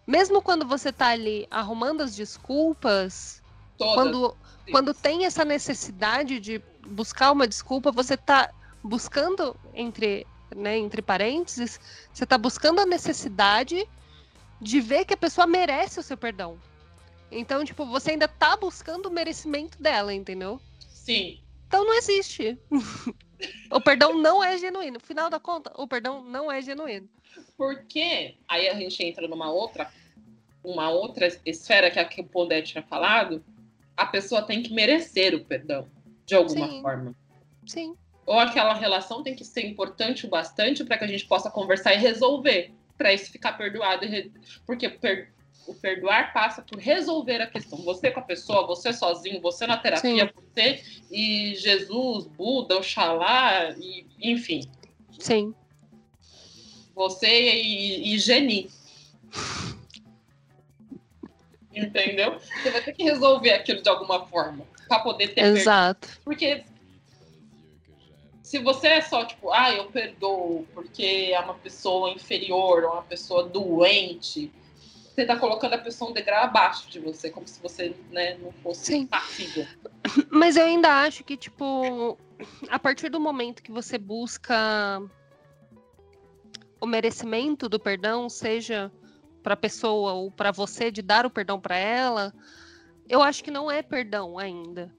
[0.08, 3.44] Mesmo quando você tá ali arrumando as desculpas,
[3.78, 3.94] Todas.
[3.94, 4.38] quando,
[4.72, 8.50] quando tem essa necessidade de buscar uma desculpa, você tá
[8.82, 11.78] buscando entre, né, entre parênteses,
[12.14, 13.86] você tá buscando a necessidade
[14.62, 16.58] de ver que a pessoa merece o seu perdão.
[17.30, 20.62] Então, tipo, você ainda tá buscando o merecimento dela, entendeu?
[20.88, 21.44] Sim.
[21.68, 22.58] Então não existe.
[23.70, 25.02] o perdão não é genuíno.
[25.02, 27.10] Final da conta, o perdão não é genuíno.
[27.58, 29.92] Porque aí a gente entra numa outra,
[30.64, 33.44] uma outra esfera que a que o Pondé tinha falado,
[33.96, 35.88] a pessoa tem que merecer o perdão,
[36.26, 36.82] de alguma Sim.
[36.82, 37.16] forma.
[37.66, 37.96] Sim.
[38.26, 41.96] Ou aquela relação tem que ser importante o bastante para que a gente possa conversar
[41.96, 44.06] e resolver para isso ficar perdoado.
[44.66, 45.32] Porque per,
[45.66, 47.80] o perdoar passa por resolver a questão.
[47.84, 50.32] Você com a pessoa, você sozinho, você na terapia, Sim.
[50.36, 54.62] você e Jesus, Buda, Oxalá, e, enfim.
[55.20, 55.54] Sim.
[56.98, 58.72] Você e, e Geni.
[61.72, 62.40] Entendeu?
[62.40, 66.08] Você vai ter que resolver aquilo de alguma forma para poder ter Exato.
[66.08, 66.22] Perdo.
[66.24, 66.64] Porque
[68.42, 73.04] se você é só tipo, ah, eu perdoo porque é uma pessoa inferior ou uma
[73.04, 74.52] pessoa doente,
[75.14, 78.52] você tá colocando a pessoa um degrau abaixo de você, como se você né, não
[78.64, 79.06] fosse Sim.
[79.06, 79.68] passível.
[80.32, 82.18] Mas eu ainda acho que, tipo,
[82.70, 85.00] a partir do momento que você busca
[86.80, 88.92] o merecimento do perdão, seja
[89.44, 92.34] para a pessoa ou para você de dar o perdão para ela,
[93.08, 94.94] eu acho que não é perdão ainda.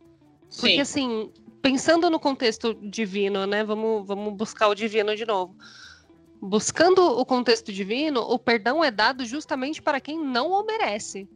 [0.48, 0.80] Porque Sim.
[0.80, 3.62] assim, pensando no contexto divino, né?
[3.62, 5.54] Vamos, vamos buscar o divino de novo.
[6.40, 11.28] Buscando o contexto divino, o perdão é dado justamente para quem não o merece.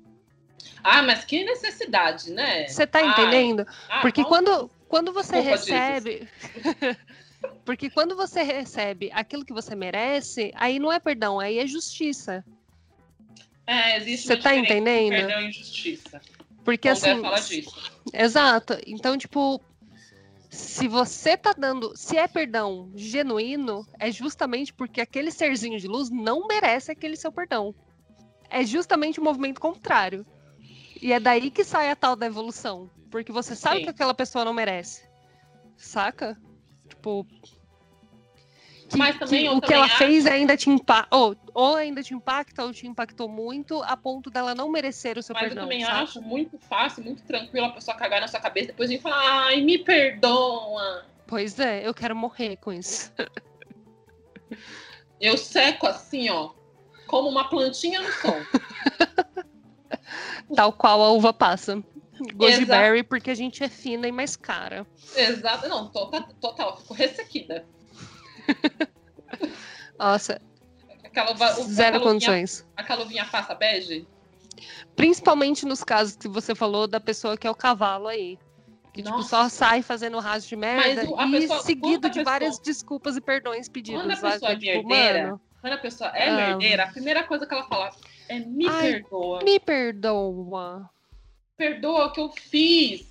[0.83, 2.67] Ah, mas que necessidade, né?
[2.67, 3.67] Você tá entendendo?
[3.89, 6.29] Ah, Porque quando, quando você recebe.
[7.65, 12.45] Porque quando você recebe aquilo que você merece, aí não é perdão, aí é justiça.
[13.67, 15.11] É, existe Você tá entendendo?
[15.11, 16.21] Perdão e justiça.
[16.65, 17.21] Porque assim.
[17.21, 17.93] Fala disso.
[18.13, 18.79] Exato.
[18.87, 19.61] Então, tipo,
[20.51, 26.11] se você tá dando, se é perdão genuíno, é justamente porque aquele serzinho de luz
[26.11, 27.75] não merece aquele seu perdão.
[28.51, 30.27] É justamente o movimento contrário.
[31.01, 33.85] E é daí que sai a tal da evolução, porque você sabe Sim.
[33.85, 35.09] que aquela pessoa não merece.
[35.77, 36.39] Saca?
[37.03, 37.27] Tipo,
[38.89, 39.97] que, Mas também, que o que ela acho...
[39.97, 44.31] fez ainda te impacta, ou, ou ainda te impacta, ou te impactou muito, a ponto
[44.31, 45.67] dela não merecer o seu Mas perdão.
[45.67, 46.03] Mas eu também saca?
[46.05, 49.63] acho muito fácil, muito tranquilo a pessoa cagar na sua cabeça depois de falar, ai,
[49.63, 51.05] me perdoa.
[51.27, 53.13] Pois é, eu quero morrer com isso.
[55.21, 56.53] eu seco assim, ó,
[57.09, 58.37] como uma plantinha no sol.
[60.55, 61.83] Tal qual a uva passa.
[62.35, 64.87] Goji berry, porque a gente é fina e mais cara.
[65.17, 67.65] Exato, não, total, total fico ressequida.
[69.99, 70.41] Nossa.
[71.59, 72.67] O, Zero condições.
[72.77, 74.07] Aquela luvinha passa bege?
[74.97, 78.39] Principalmente nos casos que você falou da pessoa que é o cavalo aí.
[78.93, 82.59] Que tipo, só sai fazendo raso de merda o, e pessoa, seguido de pessoa, várias
[82.59, 84.03] desculpas e perdões pedidos.
[84.03, 87.25] Quando a pessoa é tipo, merdeira, mano, quando a pessoa é ah, merdeira, a primeira
[87.25, 87.91] coisa que ela fala
[88.29, 89.45] é me ai, perdoa.
[89.45, 90.91] Me perdoa.
[91.57, 93.11] Perdoa o que eu fiz.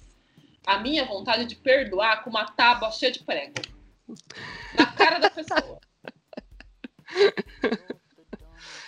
[0.65, 3.53] A minha vontade de perdoar com uma tábua cheia de prego.
[4.77, 5.79] Na cara da pessoa.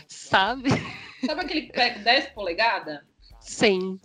[0.08, 0.70] Sabe?
[1.26, 3.00] Sabe aquele prego 10 polegadas?
[3.39, 4.00] Sim.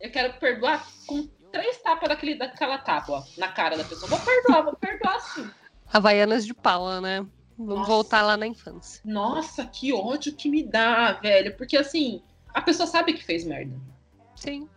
[0.00, 4.08] Eu quero perdoar com três tapas daquele, daquela tábua na cara da pessoa.
[4.08, 5.48] Vou perdoar, vou perdoar sim.
[5.92, 7.26] Havaianas de pau, né?
[7.56, 7.90] Vamos Nossa.
[7.90, 9.00] voltar lá na infância.
[9.04, 11.56] Nossa, que ódio que me dá, velho.
[11.56, 13.78] Porque assim, a pessoa sabe que fez merda.
[14.42, 14.68] Sim.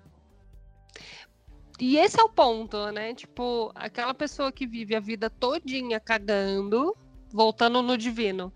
[1.80, 3.14] e esse é o ponto, né?
[3.14, 6.96] Tipo, aquela pessoa que vive a vida todinha cagando,
[7.32, 8.54] voltando no divino.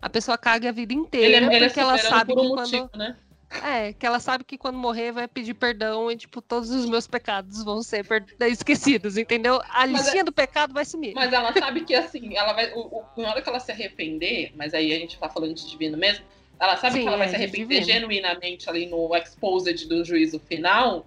[0.00, 2.48] A pessoa caga a vida inteira Ele, é- ele é porque ela sabe um que
[2.48, 3.16] quando motivo, né?
[3.62, 7.06] é, que ela sabe que quando morrer vai pedir perdão e tipo todos os meus
[7.06, 8.06] pecados vão ser
[8.40, 9.60] esquecidos, entendeu?
[9.68, 11.12] A Mas é- listinha do pecado vai sumir.
[11.14, 12.72] Mas ela sabe que assim, ela vai.
[12.72, 15.68] O, o, na hora que ela se arrepender, mas aí a gente tá falando de
[15.68, 16.24] divino mesmo,
[16.62, 17.86] ela sabe Sim, que ela vai se de arrepender divino.
[17.86, 21.04] genuinamente ali no exposed do juízo final,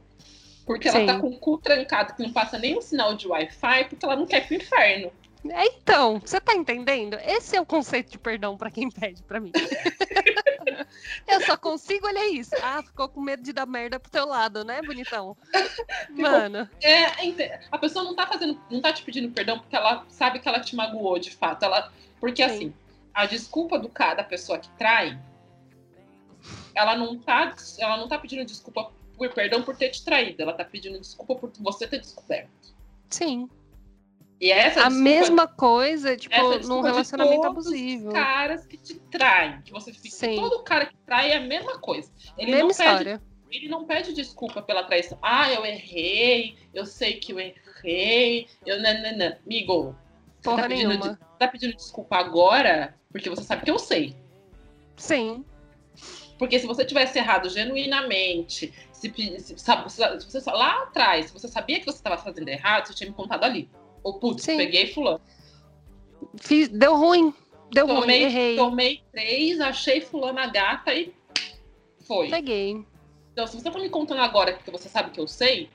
[0.66, 1.06] porque ela Sim.
[1.06, 4.18] tá com o cu trancado, que não passa nem um sinal de Wi-Fi, porque ela
[4.18, 5.12] não quer ir pro inferno.
[5.50, 7.18] É, então, você tá entendendo?
[7.24, 9.52] Esse é o conceito de perdão pra quem pede pra mim.
[11.28, 12.50] Eu só consigo olhar isso.
[12.62, 15.38] Ah, ficou com medo de dar merda pro teu lado, né, bonitão?
[16.10, 20.40] Mano, É, a pessoa não tá fazendo, não tá te pedindo perdão porque ela sabe
[20.40, 21.64] que ela te magoou de fato.
[21.64, 22.56] Ela, porque Sim.
[22.56, 22.74] assim,
[23.14, 25.18] a desculpa do cara, da pessoa que trai,
[26.76, 30.54] ela não tá, ela não tá pedindo desculpa por perdão por ter te traído, ela
[30.54, 32.50] tá pedindo desculpa por você ter descoberto.
[33.10, 33.50] sim.
[34.42, 36.36] E essa A desculpa- mesma coisa, tipo,
[36.68, 38.10] num relacionamento abusivo.
[38.10, 40.14] Os caras que te traem, que você fica.
[40.14, 40.36] Sim.
[40.36, 42.12] Todo cara que trai é a mesma coisa.
[42.38, 43.22] Ele Mesma não pede história.
[43.50, 45.18] ele não pede desculpa pela traição.
[45.22, 49.38] Ah, eu errei, eu sei que eu errei, eu nananã.
[49.46, 49.96] Amigo,
[50.42, 51.14] você Porra tá pedindo, nenhuma.
[51.14, 54.14] de- tá pedindo desculpa agora porque você sabe que eu sei.
[54.98, 55.46] Sim,
[56.38, 61.80] Porque se você tivesse errado genuinamente, se, se, se você lá atrás, se você sabia
[61.80, 63.70] que você estava fazendo errado, você tinha me contado ali.
[64.04, 64.58] Ou, putz, Sim.
[64.58, 65.22] peguei fulano.
[66.38, 67.34] Fiz- deu ruim.
[67.72, 68.56] Deu ruim, Tomei, errei.
[68.56, 71.14] tomei três, achei fulano a gata e
[72.06, 72.30] foi.
[72.30, 72.86] Peguei.
[73.32, 75.70] Então, se você tá me contando agora porque você sabe que eu sei,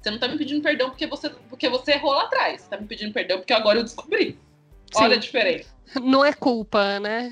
[0.00, 2.62] você não tá me pedindo perdão porque você, porque você errou lá atrás.
[2.62, 4.38] Você tá me pedindo perdão porque agora eu descobri.
[4.94, 5.20] Olha a Sim.
[5.20, 5.68] diferença.
[6.02, 7.30] Não é culpa, né?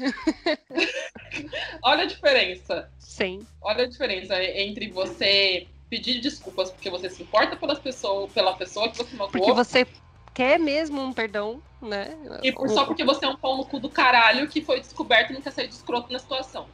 [1.82, 2.88] Olha a diferença.
[2.98, 3.46] Sim.
[3.60, 8.88] Olha a diferença entre você pedir desculpas porque você se importa pelas pessoas, pela pessoa
[8.90, 9.86] que você Porque magoou você
[10.34, 12.08] quer mesmo um perdão, né?
[12.42, 15.30] e por, só porque você é um pau no cu do caralho que foi descoberto
[15.30, 16.66] e não quer sair de escroto na situação.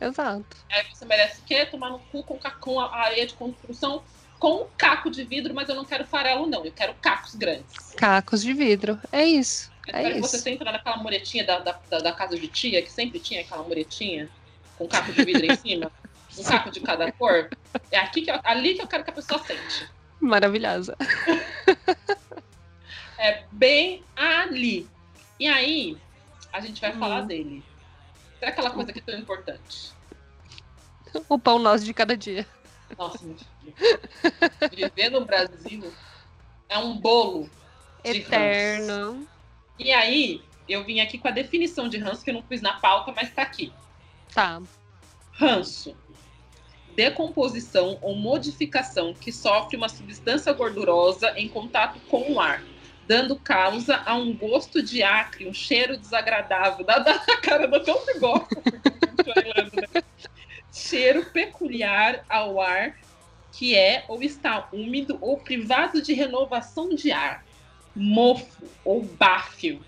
[0.00, 0.56] Exato.
[0.70, 1.66] Aí você merece o quê?
[1.66, 4.02] Tomar no cu com, com a areia de construção
[4.38, 6.64] com um caco de vidro, mas eu não quero farelo, não.
[6.64, 7.94] Eu quero cacos grandes.
[7.96, 8.98] Cacos de vidro.
[9.12, 9.70] É isso.
[9.92, 10.44] Eu É que você isso.
[10.44, 14.30] senta naquela muretinha da, da, da- casa de tia, que sempre tinha aquela muretinha
[14.76, 15.90] com caco de vidro em cima,
[16.38, 17.50] um caco de cada cor.
[17.90, 19.88] É aqui que eu- ali que eu quero que a pessoa sente.
[20.20, 20.96] Maravilhosa.
[23.18, 24.88] É bem ali.
[25.38, 25.98] E aí,
[26.52, 26.98] a gente vai Hum.
[26.98, 27.62] falar dele.
[28.40, 29.92] É aquela coisa que é tão importante.
[31.28, 32.46] O pão nosso de cada dia.
[32.96, 33.36] Nossa, meu.
[34.72, 35.92] Viver no Brasil
[36.68, 37.50] é um bolo.
[38.02, 39.26] Eterno.
[39.82, 42.74] E aí, eu vim aqui com a definição de ranço que eu não pus na
[42.74, 43.72] pauta, mas tá aqui.
[44.34, 44.60] Tá.
[45.32, 45.96] Ranço.
[46.94, 52.62] Decomposição ou modificação que sofre uma substância gordurosa em contato com o ar,
[53.06, 56.84] dando causa a um gosto de acre, um cheiro desagradável.
[56.84, 60.02] Dá, dá a cara do tão né?
[60.70, 62.98] Cheiro peculiar ao ar
[63.50, 67.44] que é ou está úmido ou privado de renovação de ar.
[67.94, 69.84] Mofo ou báfio.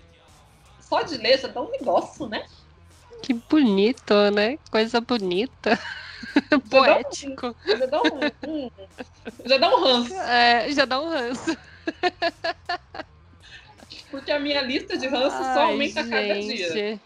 [0.79, 2.45] Só de ler já dá um negócio, né?
[3.21, 4.57] Que bonito, né?
[4.69, 5.79] Coisa bonita.
[6.69, 7.55] Poético.
[7.65, 8.69] Já dá um, um-
[9.45, 10.13] já dá um ranço.
[10.13, 11.57] É, já dá um ranço.
[14.11, 16.71] Porque a minha lista de ranço só aumenta a cada dia.
[16.71, 17.01] gente.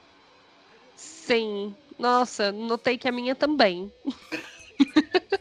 [0.96, 1.76] Sim.
[1.98, 3.92] Nossa, notei que a minha também.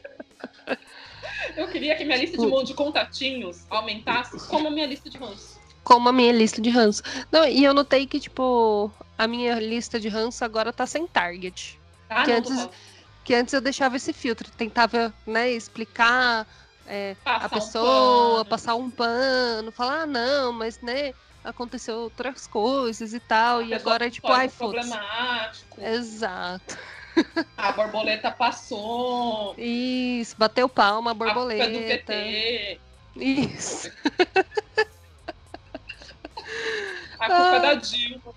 [1.56, 5.16] Eu queria que minha lista de monte de contatinhos aumentasse como a minha lista de
[5.18, 5.58] ranço.
[5.82, 7.02] Como a minha lista de ranço.
[7.30, 11.80] Não, e eu notei que, tipo, a minha lista de ranço agora tá sem target.
[12.10, 12.68] Ah, Que não, antes-
[13.24, 16.46] Que antes eu deixava esse filtro, tentava, né, explicar
[16.86, 18.44] é, a um pessoa, pano.
[18.44, 23.58] passar um pano, falar, ah, não, mas, né, aconteceu outras coisas e tal.
[23.58, 25.80] A e agora é tipo, ai, problemático.
[25.80, 26.78] Exato.
[27.56, 29.54] A borboleta passou.
[29.58, 31.68] Isso, bateu palma, A culpa é do borboleta.
[32.04, 32.80] PT.
[33.16, 33.90] Isso.
[37.18, 37.58] A culpa é Ah.
[37.58, 38.34] da Dilma.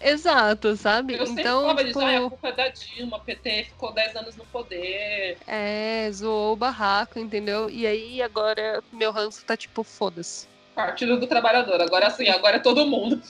[0.00, 1.14] Exato, sabe?
[1.16, 2.00] Eu então, falava tipo, disso.
[2.06, 3.16] Ai, a culpa é da Dilma.
[3.16, 5.38] A PT ficou 10 anos no poder.
[5.46, 7.68] é, zoou o barraco, entendeu?
[7.68, 10.46] E aí agora meu ranço tá tipo, foda-se.
[10.74, 11.80] Partido do Trabalhador.
[11.80, 13.20] Agora sim, agora é todo mundo.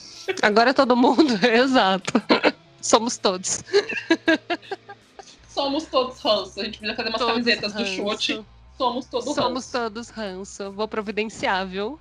[0.43, 2.13] Agora todo mundo, exato.
[2.81, 3.61] Somos todos.
[5.49, 6.59] Somos todos ranço.
[6.61, 7.95] A gente podia fazer umas Todos camisetas do ranço.
[7.95, 8.45] chute.
[8.77, 9.71] Somos todos Somos ranço.
[9.71, 10.71] todos ranço.
[10.71, 11.99] Vou providenciar, viu?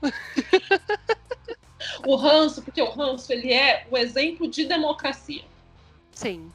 [2.06, 5.42] O ranço, porque o ranço ele é o exemplo de democracia.
[6.12, 6.50] Sim.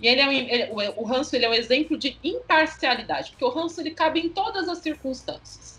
[0.00, 3.44] E ele é um- ele- o, o ranço ele é um exemplo de imparcialidade, porque
[3.44, 5.78] o ranço ele cabe em todas as circunstâncias.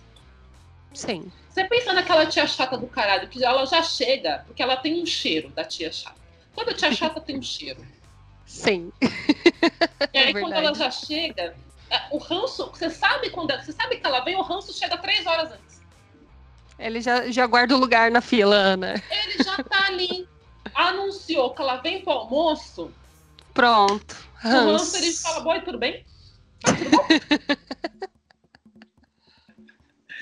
[0.93, 1.32] Sim.
[1.49, 5.05] Você pensa naquela tia chata do caralho, que ela já chega, porque ela tem um
[5.05, 6.18] cheiro da tia chata.
[6.55, 7.85] Toda tia chata tem um cheiro.
[8.45, 8.91] Sim.
[10.13, 11.55] E aí, É quando ela já chega,
[11.89, 15.25] é, o ranço, você sabe quando você sabe que ela vem, o ranço chega três
[15.25, 15.79] horas antes.
[16.77, 18.95] Ele já, já guarda o lugar na fila, Ana.
[19.11, 20.27] Ele já tá ali.
[20.73, 22.91] Anunciou que ela vem pro almoço.
[23.53, 24.15] Pronto.
[24.43, 26.05] O ranço ele fala: Boy, tudo bem?
[26.61, 27.05] Tá tudo bom?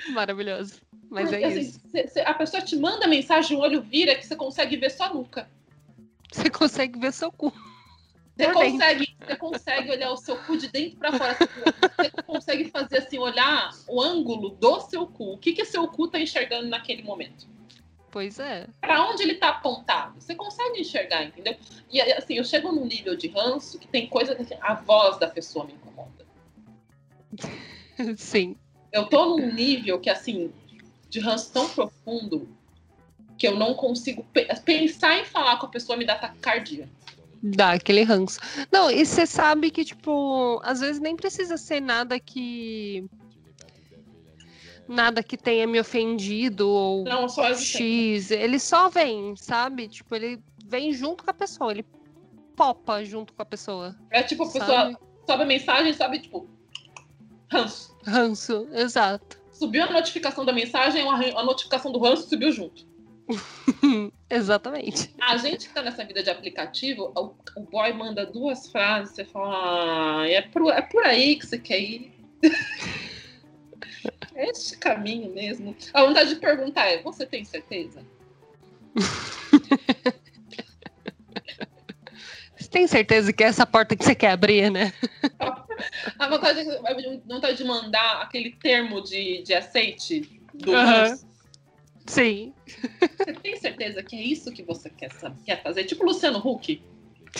[0.09, 0.81] Maravilhoso.
[1.09, 1.79] Mas Porque, é assim, isso.
[1.91, 5.13] cê- cê- a pessoa te manda mensagem, o olho vira, que você consegue ver sua
[5.13, 5.49] nuca.
[6.37, 7.51] Você consegue ver seu cu.
[8.37, 11.35] Você consegue, você consegue olhar o seu cu de dentro pra fora.
[11.35, 15.33] Você consegue fazer assim, olhar o ângulo do seu cu.
[15.33, 17.47] O que, que seu cu tá enxergando naquele momento?
[18.11, 18.67] Pois é.
[18.79, 20.21] Pra onde ele tá apontado?
[20.21, 21.55] Você consegue enxergar, entendeu?
[21.91, 25.17] E assim, eu chego num nível de ranço que tem coisa que assim, a voz
[25.17, 26.25] da pessoa me incomoda.
[28.15, 28.55] Sim.
[28.91, 30.53] Eu tô num nível que, assim,
[31.09, 32.47] de ranço tão profundo
[33.37, 36.89] que eu não consigo pe- pensar em falar com a pessoa me dá taquicardia.
[37.41, 38.39] Dá aquele ranço.
[38.71, 43.05] Não, e você sabe que, tipo, às vezes nem precisa ser nada que.
[44.87, 47.53] Nada que tenha me ofendido ou Não, só.
[47.53, 48.31] X.
[48.31, 49.87] Ele só vem, sabe?
[49.87, 51.71] Tipo, ele vem junto com a pessoa.
[51.71, 51.85] Ele
[52.55, 53.95] popa junto com a pessoa.
[54.09, 54.97] É tipo, a pessoa Sabe?
[55.27, 56.49] sobe a mensagem, sabe, tipo,
[57.51, 57.95] ranço.
[58.05, 59.37] Ranço, exato.
[59.51, 62.87] Subiu a notificação da mensagem, a notificação do ranço subiu junto.
[64.29, 65.13] Exatamente.
[65.21, 69.25] A gente que tá nessa vida de aplicativo, o, o boy manda duas frases, você
[69.25, 72.13] fala, ah, é por, é por aí que você quer ir.
[74.35, 75.75] é este caminho mesmo.
[75.93, 78.01] A vontade de perguntar é, você tem certeza?
[82.57, 84.91] Você tem certeza que é essa porta que você quer abrir, né?
[86.17, 91.17] A vontade, a vontade de mandar aquele termo de, de aceite do Aham.
[92.07, 92.53] Sim.
[93.17, 95.83] Você tem certeza que é isso que você quer, saber, quer fazer?
[95.83, 96.81] Tipo o Luciano Huck,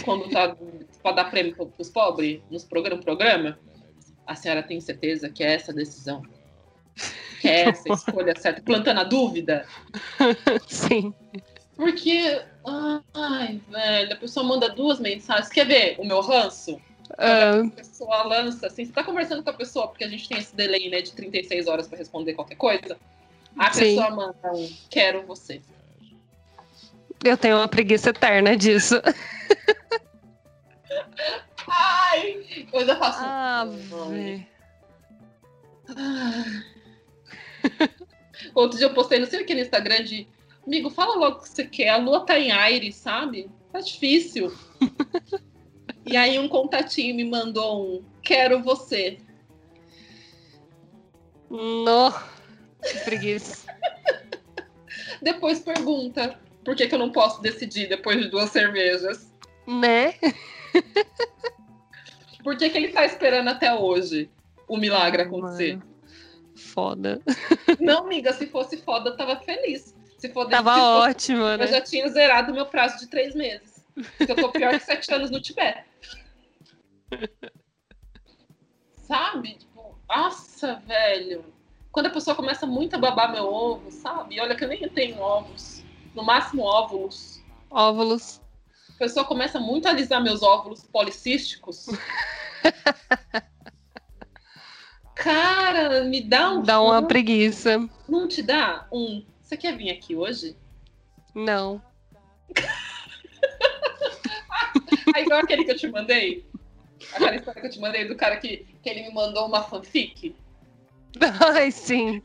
[0.04, 0.56] quando tá
[1.02, 3.60] para dar prêmio para os pobres nos programa, programa.
[4.26, 6.22] A senhora tem certeza que é essa a decisão?
[7.40, 8.62] Que é essa a escolha certa?
[8.62, 9.66] Plantando a dúvida?
[10.68, 11.14] Sim.
[11.78, 12.42] Porque,
[13.14, 15.48] ai, velho, a pessoa manda duas mensagens.
[15.48, 16.82] Quer ver o meu ranço?
[17.18, 20.38] Ah, A pessoa lança assim, você tá conversando com a pessoa, porque a gente tem
[20.40, 22.98] esse delay, né, de 36 horas para responder qualquer coisa.
[23.58, 23.80] A Sim.
[23.82, 25.62] pessoa manda um, quero você.
[27.24, 29.02] eu tenho uma preguiça eterna disso.
[31.68, 32.68] Ai!
[32.72, 33.20] Eu já faço.
[33.22, 33.68] Ah.
[38.54, 40.28] Outro dia eu postei, não sei o que no Instagram de
[40.66, 41.90] amigo, fala logo o que você quer.
[41.90, 43.50] A lua tá em Aires, sabe?
[43.72, 44.56] Tá difícil.
[46.06, 49.18] e aí um contatinho me mandou um quero você.
[51.50, 52.14] No.
[52.92, 53.68] Que preguiça.
[55.22, 59.34] Depois pergunta por que, que eu não posso decidir depois de duas cervejas.
[59.66, 60.14] Né?
[62.44, 64.30] Por que, que ele tá esperando até hoje
[64.70, 65.76] o milagre acontecer?
[65.76, 65.98] Mano,
[66.56, 67.22] Foda.
[67.80, 69.96] Não, amiga, se fosse foda, eu tava feliz.
[70.18, 71.68] Se for Tava se ótimo, Eu né?
[71.68, 73.86] já tinha zerado meu prazo de três meses.
[74.20, 75.84] Eu tô pior que sete anos no Tibete.
[79.04, 79.56] Sabe?
[79.56, 81.46] Tipo, nossa, velho.
[81.92, 84.36] Quando a pessoa começa muito a babar meu ovo, sabe?
[84.36, 85.84] E olha que eu nem tenho ovos.
[86.14, 87.42] No máximo óvulos.
[87.70, 88.42] Óvulos.
[88.96, 91.88] A pessoa começa muito a alisar meus óvulos policísticos.
[95.16, 96.62] Cara, me dá um.
[96.62, 97.90] Dá uma preguiça.
[98.08, 99.26] Não te dá um.
[99.42, 100.56] Você quer vir aqui hoje?
[101.34, 101.82] Não.
[105.14, 106.46] Aí igual aquele que eu te mandei.
[107.14, 110.36] Aquela história que eu te mandei do cara que, que ele me mandou uma fanfic.
[111.56, 112.22] Ai, sim.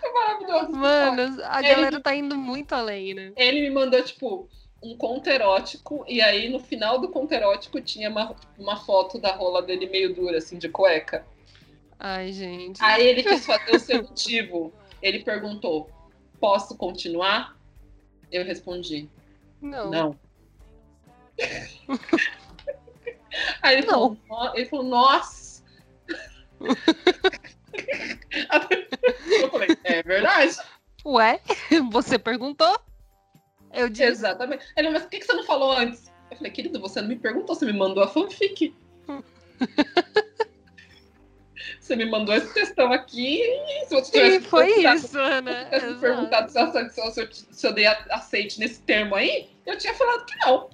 [0.00, 0.70] Foi maravilhoso.
[0.72, 3.32] Mano, a Ele- galera tá indo muito além, né?
[3.36, 4.48] Ele me mandou, tipo,
[4.82, 6.04] um conto erótico.
[6.08, 10.14] E aí, no final do conto erótico, tinha uma, uma foto da rola dele meio
[10.14, 11.24] dura, assim, de cueca.
[11.98, 12.82] Ai, gente.
[12.82, 14.72] Aí ele quis fazer o seu motivo.
[15.02, 15.90] Ele perguntou:
[16.40, 17.56] Posso continuar?
[18.32, 19.08] Eu respondi:
[19.60, 19.90] Não.
[19.90, 20.18] Não.
[23.62, 24.16] Aí ele Não.
[24.16, 25.39] falou, ele falou, nossa.
[29.42, 30.56] Eu falei, é verdade.
[31.04, 31.40] Ué?
[31.90, 32.78] Você perguntou?
[33.72, 34.04] Eu disse.
[34.04, 34.66] Exatamente.
[34.76, 36.10] Ele, mas por que você não falou antes?
[36.30, 38.74] Eu falei, querido, você não me perguntou, você me mandou a fanfic.
[41.80, 45.64] você me mandou esse textão aqui e se você tivesse E foi isso, né?
[45.64, 46.00] Se tivesse me Exato.
[46.00, 49.78] perguntado se eu, se, eu, se, eu, se eu dei aceite nesse termo aí, eu
[49.78, 50.70] tinha falado que não.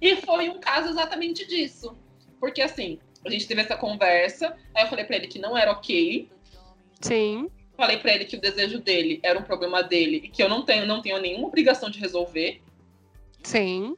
[0.00, 1.96] e foi um caso exatamente disso.
[2.38, 4.56] Porque assim, A gente teve essa conversa.
[4.74, 6.28] Aí eu falei pra ele que não era ok.
[7.00, 7.50] Sim.
[7.76, 10.64] Falei pra ele que o desejo dele era um problema dele e que eu não
[10.64, 12.60] tenho, não tenho nenhuma obrigação de resolver.
[13.42, 13.96] Sim.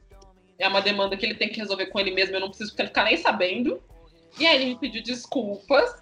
[0.57, 3.03] É uma demanda que ele tem que resolver com ele mesmo, eu não preciso ficar
[3.03, 3.81] nem sabendo.
[4.39, 6.01] E aí ele me pediu desculpas,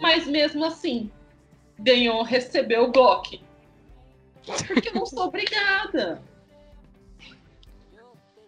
[0.00, 1.10] mas mesmo assim,
[1.78, 3.40] ganhou, recebeu o Glock.
[4.66, 6.22] Porque eu não sou obrigada.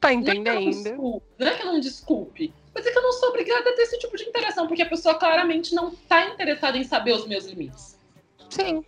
[0.00, 0.82] Tá Não é, eu não entendendo?
[0.82, 3.74] desculpe, não é que eu não desculpe, mas é que eu não sou obrigada a
[3.74, 7.26] ter esse tipo de interação, porque a pessoa claramente não tá interessada em saber os
[7.26, 7.98] meus limites.
[8.48, 8.84] Sim.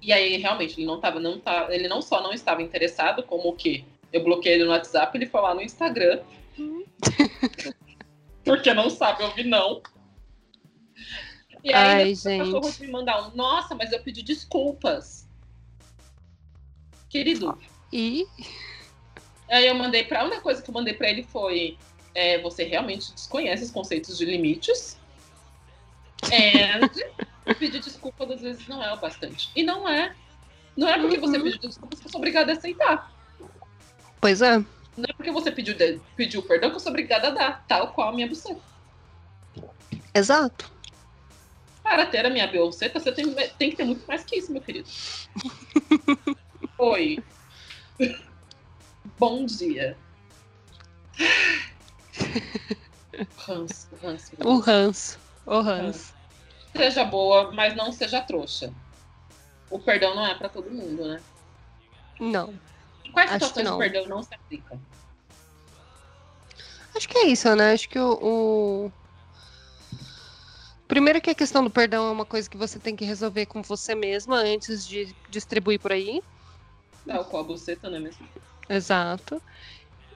[0.00, 3.50] E aí, realmente, ele não tava, não tá, ele não só não estava interessado, como
[3.50, 3.84] o quê?
[4.12, 6.20] Eu bloqueei ele no WhatsApp, ele foi lá no Instagram.
[8.44, 9.82] porque não sabe ouvir não.
[11.64, 12.80] E aí, Ai, gente.
[12.80, 15.28] me mandar um, nossa, mas eu pedi desculpas.
[17.08, 17.56] Querido,
[17.92, 18.26] E
[19.52, 20.22] Aí eu mandei pra.
[20.22, 21.76] A única coisa que eu mandei pra ele foi:
[22.14, 24.98] é, você realmente desconhece os conceitos de limites.
[26.32, 26.90] And
[27.58, 29.50] pedir desculpas às vezes não é o bastante.
[29.54, 30.14] E não é.
[30.76, 31.44] Não é porque você Uhum.
[31.44, 33.12] pediu desculpas que eu sou obrigada a aceitar.
[34.20, 34.58] Pois é.
[34.58, 37.92] Não é porque você pediu, de- pediu perdão que eu sou obrigada a dar, tal
[37.92, 38.60] qual a minha buceta.
[40.14, 40.70] Exato.
[41.82, 44.62] Para ter a minha buceta, você tem, tem que ter muito mais que isso, meu
[44.62, 44.88] querido.
[46.78, 47.18] Oi.
[49.18, 49.98] Bom dia.
[53.36, 54.32] Ranço, ranço.
[54.44, 55.18] O ranço.
[55.46, 56.12] O ranço.
[56.74, 58.72] Seja boa, mas não seja trouxa.
[59.70, 61.20] O perdão não é pra todo mundo, né?
[62.20, 62.54] Não.
[63.12, 63.76] Quais Acho situações não.
[63.76, 64.78] o perdão não se aplica?
[66.94, 67.72] Acho que é isso, né?
[67.72, 68.92] Acho que o, o-
[70.88, 73.62] Primeiro que a questão do perdão é uma coisa que você tem que resolver com
[73.62, 76.22] você mesma antes de distribuir por aí.
[77.06, 78.28] Tal qual a buceta, não é mesmo?
[78.68, 79.40] Exato.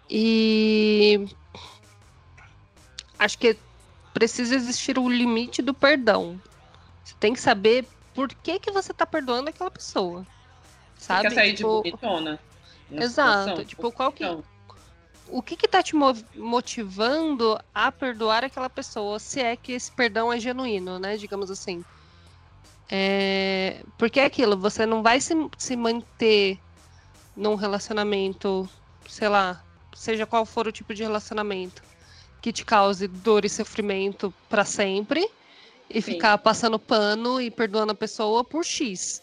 [0.08, 1.26] E
[3.18, 3.56] acho que
[4.12, 6.40] precisa existir o limite do perdão.
[7.04, 10.26] Você tem que saber por que, que você tá perdoando aquela pessoa.
[10.96, 11.28] Você Sabe?
[11.28, 12.40] quer sair Tipo, de bonitona?
[12.90, 13.50] na Exato.
[13.50, 13.64] situação?
[13.64, 14.44] Tipo, qual que, Então,
[15.28, 19.90] o que que tá te mo- motivando a perdoar aquela pessoa, se é que esse
[19.92, 21.16] perdão é genuíno, né?
[21.16, 21.84] Digamos assim.
[22.90, 26.62] É, porque é aquilo, você não vai se, se manter
[27.36, 28.68] num relacionamento,
[29.08, 29.64] sei lá,
[29.94, 31.82] seja qual for o tipo de relacionamento,
[32.46, 35.28] que te cause dor e sofrimento pra sempre
[35.90, 36.12] e Sim.
[36.12, 39.20] ficar passando pano e perdoando a pessoa por X.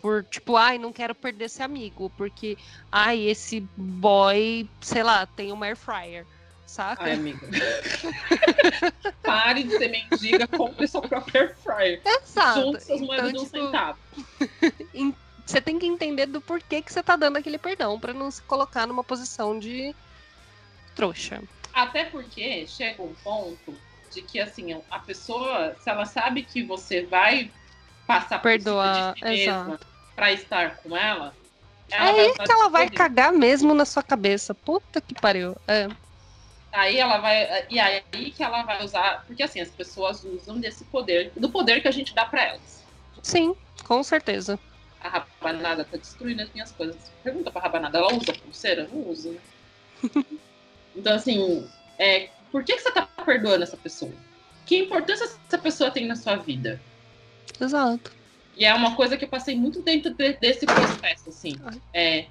[0.00, 2.56] Por tipo, ai, não quero perder esse amigo, porque
[2.92, 6.24] ai, esse boy, sei lá, tem uma air fryer,
[6.64, 7.02] saca?
[7.02, 7.40] ai, amiga.
[9.24, 12.00] Pare de ser mendiga, compre seu próprio air fryer.
[12.04, 12.60] Exato.
[12.60, 13.98] Junte suas moedas Então, de um tipo, centavo.
[15.44, 18.40] você tem que entender do porquê que você tá dando aquele perdão, pra não se
[18.42, 19.92] colocar numa posição de
[20.94, 21.42] trouxa.
[21.72, 23.76] Até porque chega um ponto
[24.12, 27.50] de que, assim, a pessoa, se ela sabe que você vai
[28.06, 29.86] passar por Perdoar, cima de si mesma exato.
[30.16, 31.34] pra estar com ela,
[31.90, 34.54] É ela aí que ela vai cagar mesmo na sua cabeça.
[34.54, 35.56] Puta que pariu.
[35.68, 35.88] É.
[36.72, 37.66] Aí ela vai.
[37.68, 38.02] E aí
[38.34, 39.24] que ela vai usar.
[39.26, 42.84] Porque assim, as pessoas usam desse poder, do poder que a gente dá pra elas.
[43.22, 43.54] Sim,
[43.84, 44.58] com certeza.
[45.00, 46.96] A rabanada tá destruindo as minhas coisas.
[47.22, 48.88] Pergunta pra rabanada, ela usa pulseira?
[48.92, 49.40] Não usa, né?
[50.94, 51.66] então, assim,
[51.98, 54.12] é, por que, que você tá perdoando essa pessoa?
[54.66, 56.80] Que importância essa pessoa tem na sua vida?
[57.60, 58.12] Exato.
[58.56, 61.56] E é uma coisa que eu passei muito dentro de- desse processo, assim.
[61.92, 62.26] É,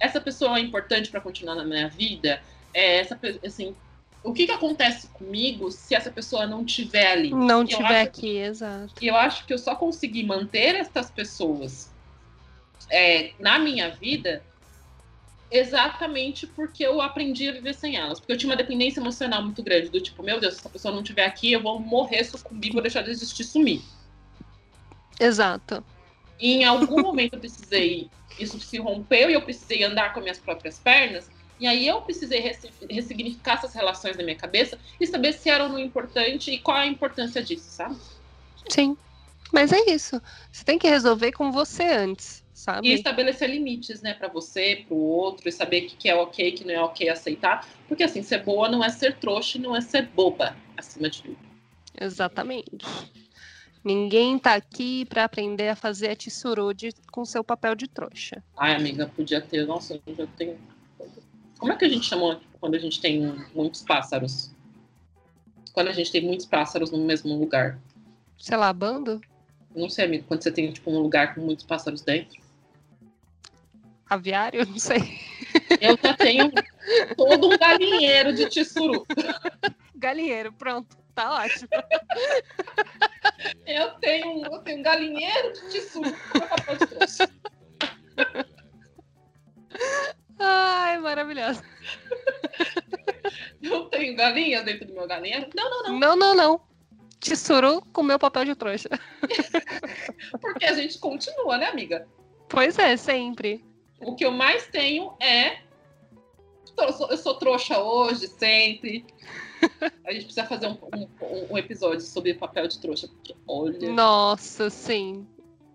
[0.00, 2.42] essa pessoa é importante para continuar na minha vida?
[2.72, 3.74] É, essa, assim,
[4.22, 7.30] o que, que acontece comigo se essa pessoa não estiver ali?
[7.30, 8.94] Não Eu tiver acho aqui, exato.
[9.00, 11.92] E eu acho que eu só consegui manter essas pessoas
[12.90, 14.42] é, na minha vida
[15.58, 18.18] exatamente porque eu aprendi a viver sem elas.
[18.18, 20.92] Porque eu tinha uma dependência emocional muito grande, do tipo, meu Deus, se essa pessoa
[20.92, 23.82] não estiver aqui, eu vou morrer, sucumbir, vou deixar de existir, sumir.
[25.18, 25.84] Exato.
[26.40, 30.38] E em algum momento eu precisei, isso se rompeu e eu precisei andar com minhas
[30.38, 31.30] próprias pernas.
[31.60, 32.40] E aí eu precisei
[32.90, 36.86] ressignificar essas relações na minha cabeça e saber se eram no importante e qual a
[36.86, 37.96] importância disso, sabe?
[38.68, 38.96] Sim.
[39.52, 40.20] Mas é isso.
[40.50, 42.88] Você tem que resolver com você antes, sabe?
[42.88, 46.52] E estabelecer limites, né, para você, pro outro, e saber o que, que é ok,
[46.52, 47.68] que não é ok aceitar.
[47.86, 51.22] Porque assim, ser boa não é ser trouxa, e não é ser boba, acima de
[51.22, 51.36] tudo.
[52.00, 52.86] Exatamente.
[53.84, 58.42] Ninguém tá aqui pra aprender a fazer a tissurude com seu papel de trouxa.
[58.56, 59.66] Ai, amiga, podia ter.
[59.66, 60.58] Nossa, eu já tenho.
[61.58, 63.20] Como é que a gente chama quando a gente tem
[63.54, 64.50] muitos pássaros?
[65.74, 67.78] Quando a gente tem muitos pássaros no mesmo lugar.
[68.38, 69.20] Sei lá, bando?
[69.76, 72.43] Não sei, amigo, quando você tem tipo um lugar com muitos pássaros dentro.
[74.08, 74.66] Aviário?
[74.66, 75.18] Não sei.
[75.80, 76.50] Eu já tenho
[77.16, 79.06] todo um galinheiro de tissuru.
[79.94, 80.96] Galinheiro, pronto.
[81.14, 81.68] Tá ótimo.
[83.66, 87.30] Eu tenho, eu tenho um galinheiro de tissue com meu papel de trouxa.
[90.38, 91.62] Ai, maravilhosa.
[93.62, 95.48] Eu tenho galinhas dentro do meu galinheiro?
[95.54, 95.98] Não, não, não.
[95.98, 96.60] Não, não, não.
[97.20, 98.88] Tesouro com meu papel de trouxa.
[100.40, 102.06] Porque a gente continua, né, amiga?
[102.48, 103.64] Pois é, sempre.
[104.04, 105.58] O que eu mais tenho é.
[106.76, 109.04] Eu sou, eu sou trouxa hoje, sempre.
[110.04, 113.90] A gente precisa fazer um, um, um episódio sobre papel de trouxa, porque olha.
[113.90, 115.26] Nossa, sim.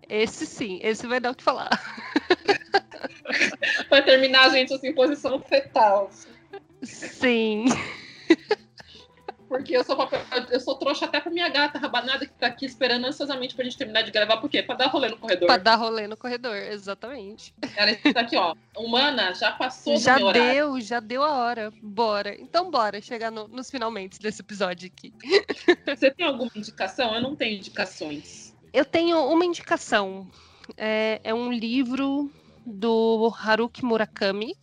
[0.07, 1.69] Esse sim, esse vai dar o que falar.
[3.89, 6.09] Vai terminar a gente assim, em posição fetal.
[6.81, 7.65] Sim.
[9.49, 10.21] Porque eu sou papel,
[10.51, 13.75] eu sou trouxa até pra minha gata rabanada que tá aqui esperando ansiosamente pra gente
[13.77, 14.37] terminar de gravar.
[14.37, 14.61] Por quê?
[14.61, 15.47] Pra dar rolê no corredor.
[15.47, 17.51] Pra dar rolê no corredor, exatamente.
[17.75, 18.55] Ela está aqui, ó.
[18.77, 20.51] Humana, já passou Já do meu horário.
[20.53, 21.73] deu, já deu a hora.
[21.81, 22.39] Bora.
[22.39, 25.11] Então bora chegar no- nos finalmente desse episódio aqui.
[25.85, 27.15] Você tem alguma indicação?
[27.15, 28.55] Eu não tenho indicações.
[28.71, 30.27] Eu tenho uma indicação.
[30.77, 32.31] É, é um livro
[32.63, 34.55] do Haruki Murakami.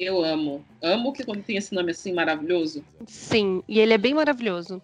[0.00, 0.64] Eu amo.
[0.82, 2.82] Amo que quando tem esse nome assim maravilhoso.
[3.06, 4.80] Sim, e ele é bem maravilhoso.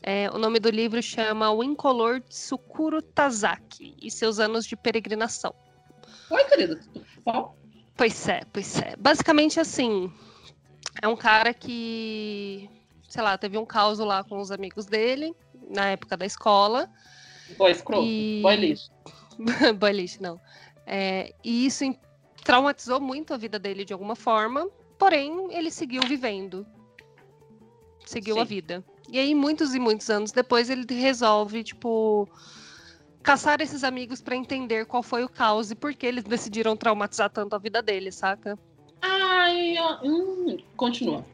[0.00, 5.52] É, o nome do livro chama O Incolor Tsukuro Tazaki e seus anos de peregrinação.
[6.30, 6.76] Oi, querida.
[6.76, 7.56] Tudo bom?
[7.96, 8.94] Pois é, pois é.
[8.96, 10.12] Basicamente assim,
[11.02, 12.70] é um cara que,
[13.08, 15.34] sei lá, teve um caos lá com os amigos dele
[15.70, 16.88] na época da escola.
[17.58, 18.04] Boy escroto.
[18.04, 18.90] E- Boy lixo.
[19.76, 20.40] Boy lixo, não.
[20.86, 21.84] É, e isso
[22.44, 24.68] traumatizou muito a vida dele de alguma forma,
[24.98, 26.66] porém ele seguiu vivendo.
[28.04, 28.48] Seguiu a Sim.
[28.48, 28.84] vida.
[29.08, 32.28] E aí, muitos e muitos anos depois, ele resolve, tipo,
[33.22, 37.30] caçar esses amigos pra entender qual foi o caos e por que eles decidiram traumatizar
[37.30, 38.58] tanto a vida dele, saca?
[39.00, 41.24] Ai, hum, continua.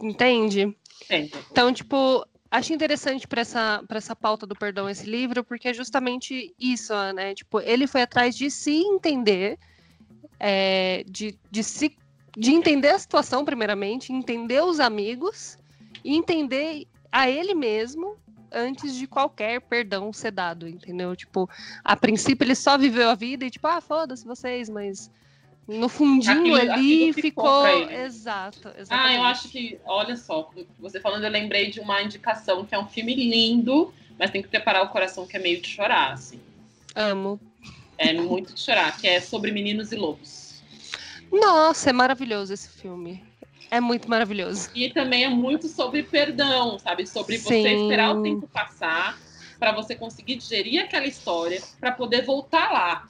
[0.00, 0.76] Entende?
[1.08, 1.38] Tenta.
[1.50, 5.74] Então, tipo, acho interessante para essa, pra essa pauta do perdão esse livro, porque é
[5.74, 7.34] justamente isso, né?
[7.34, 9.58] Tipo, ele foi atrás de se entender,
[10.38, 11.96] é, de, de, se,
[12.36, 15.58] de entender a situação, primeiramente, entender os amigos
[16.04, 18.16] e entender a ele mesmo
[18.52, 21.14] antes de qualquer perdão ser dado, entendeu?
[21.16, 21.48] Tipo,
[21.84, 25.10] a princípio ele só viveu a vida e, tipo, ah, foda-se vocês, mas
[25.66, 27.90] no fundinho Aquilo- ali aquilo ficou ficou.
[27.90, 28.90] Exato, exatamente.
[28.90, 32.78] Ah, eu acho que, olha só, você falando, eu lembrei de uma indicação que é
[32.78, 36.40] um filme lindo, mas tem que preparar o coração que é meio de chorar, assim.
[36.94, 37.40] Amo.
[37.98, 40.62] É muito de chorar, que é sobre meninos e lobos.
[41.32, 43.22] Nossa, é maravilhoso esse filme.
[43.70, 44.70] É muito maravilhoso.
[44.74, 47.06] E também é muito sobre perdão, sabe?
[47.06, 47.82] Sobre você Sim.
[47.82, 49.18] esperar o tempo passar
[49.58, 53.08] para você conseguir digerir aquela história, para poder voltar lá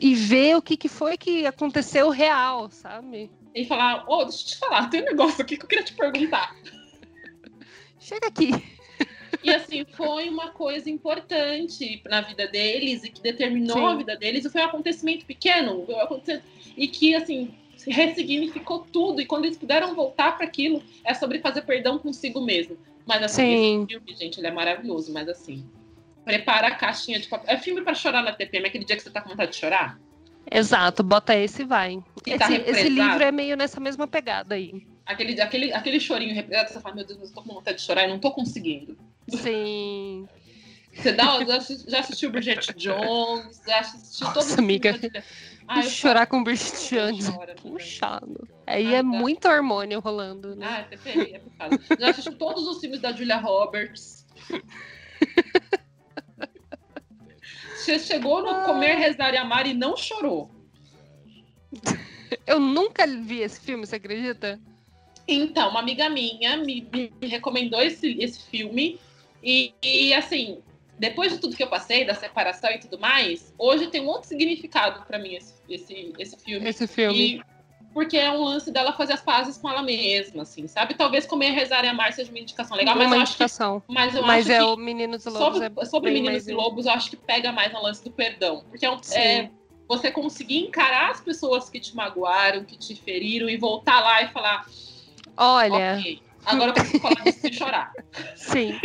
[0.00, 3.30] E ver o que, que foi que aconteceu real, sabe?
[3.54, 5.94] e falar: Ô, deixa eu te falar, tem um negócio aqui que eu queria te
[5.94, 6.54] perguntar.
[7.98, 8.50] Chega aqui.
[9.42, 13.86] E assim, foi uma coisa importante na vida deles e que determinou Sim.
[13.86, 14.44] a vida deles.
[14.44, 17.54] E foi um acontecimento pequeno um acontecimento- e que, assim,
[17.86, 19.20] ressignificou tudo.
[19.20, 22.76] E quando eles puderam voltar para aquilo, é sobre fazer perdão consigo mesmo.
[23.06, 23.82] Mas assim, Sim.
[23.82, 25.12] esse filme, gente, ele é maravilhoso.
[25.12, 25.64] Mas assim,
[26.24, 27.52] prepara a caixinha de papel.
[27.54, 29.98] É filme para chorar na TPM, aquele dia que você tá com vontade de chorar?
[30.50, 31.96] Exato, bota esse e vai.
[32.38, 34.72] Tá Esse, esse livro é meio nessa mesma pegada aí.
[35.10, 37.84] Aquele, aquele, aquele chorinho represado, você fala, meu Deus, mas eu tô com vontade de
[37.84, 38.96] chorar e não tô conseguindo.
[39.28, 40.28] Sim.
[40.92, 44.98] Você dá, já, assi- já assistiu Bridget Jones, já assistiu Nossa, todos os amiga.
[45.68, 47.30] Ah, eu Chorar com Bridget Jones.
[47.62, 48.48] Puxado.
[48.66, 49.02] Aí Ah, é tá.
[49.04, 50.66] muito hormônio rolando, né?
[50.68, 51.80] Ah, é TPM, é causa.
[51.98, 54.26] Já assistiu todos os filmes da Julia Roberts.
[57.76, 60.50] Você chegou no Comer, Rezar e Amar e não chorou.
[62.46, 64.60] Eu nunca vi esse filme, você acredita?
[65.26, 68.98] Então, uma amiga minha me, me recomendou esse, esse filme.
[69.42, 70.58] E, e, assim,
[70.98, 74.28] depois de tudo que eu passei, da separação e tudo mais, hoje tem um outro
[74.28, 76.68] significado pra mim esse, esse, esse filme.
[76.68, 77.36] Esse filme.
[77.36, 77.50] E-
[77.92, 80.94] porque é um lance dela fazer as pazes com ela mesma, assim, sabe?
[80.94, 83.82] Talvez Comer, Rezar e Amar seja uma indicação legal, mas uma eu acho que indicação.
[83.88, 85.58] Mas eu Mas acho é que o Meninos e Lobos.
[85.58, 88.62] sobre, é sobre Meninos e Lobos, eu acho que pega mais no lance do perdão.
[88.70, 89.50] Porque é, um- é
[89.88, 94.28] você conseguir encarar as pessoas que te magoaram, que te feriram, e voltar lá e
[94.28, 94.64] falar,
[95.42, 97.92] Olha, ok, agora eu consigo falar disso sem chorar.
[98.36, 98.78] sim.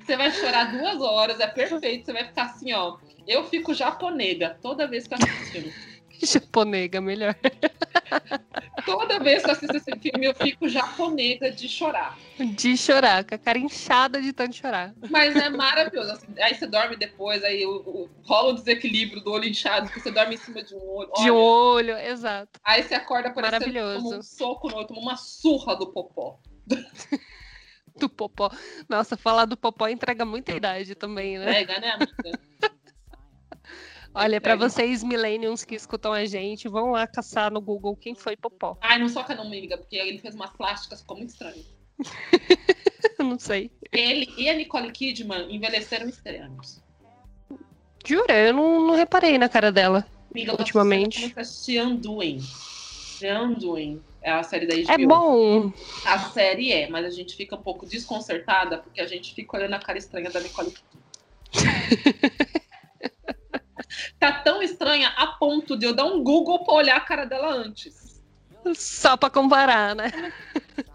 [0.00, 2.96] Você vai chorar duas horas, é perfeito, você vai ficar assim, ó.
[3.26, 5.14] Eu fico japonega toda vez que
[5.52, 5.72] filme.
[6.26, 7.34] Japonega, melhor.
[8.84, 12.16] Toda vez que eu assisto esse filme, eu fico japonega de chorar.
[12.56, 14.94] De chorar, com a cara inchada de tanto chorar.
[15.10, 16.10] Mas é maravilhoso.
[16.12, 20.00] assim, aí você dorme depois, aí o, o- rola o desequilíbrio do olho inchado, porque
[20.00, 21.10] você dorme em cima de um olho.
[21.14, 22.58] De Olha, olho, exato.
[22.64, 24.02] Aí você acorda parecendo Maravilhoso.
[24.04, 26.38] como um soco no outro, uma surra do popó.
[27.96, 28.50] Do Popó.
[28.88, 31.52] Nossa, falar do Popó entrega muita idade também, né?
[31.52, 32.40] Pega, né, amiga?
[34.12, 38.36] Olha, para vocês millennials que escutam a gente, vão lá caçar no Google quem foi
[38.36, 38.76] Popó.
[38.80, 41.64] Ai, não soca não, amiga, porque ele fez umas plásticas, ficou muito estranho.
[43.18, 43.70] não sei.
[43.92, 46.82] Ele e a Nicole Kidman envelheceram estranhos.
[48.04, 48.36] Jura?
[48.36, 50.04] Eu não, não reparei na cara dela.
[50.32, 51.32] Amiga, ultimamente.
[51.36, 52.40] Eu Undoing.
[53.22, 54.92] Undoing é a série da HBO.
[54.92, 55.72] É bom.
[56.04, 59.74] A série é, mas a gente fica um pouco desconcertada porque a gente fica olhando
[59.74, 61.00] a cara estranha da Nicole Kidman.
[64.18, 67.52] tá tão estranha a ponto de eu dar um Google pra olhar a cara dela
[67.52, 68.22] antes.
[68.74, 70.10] Só pra comparar, né?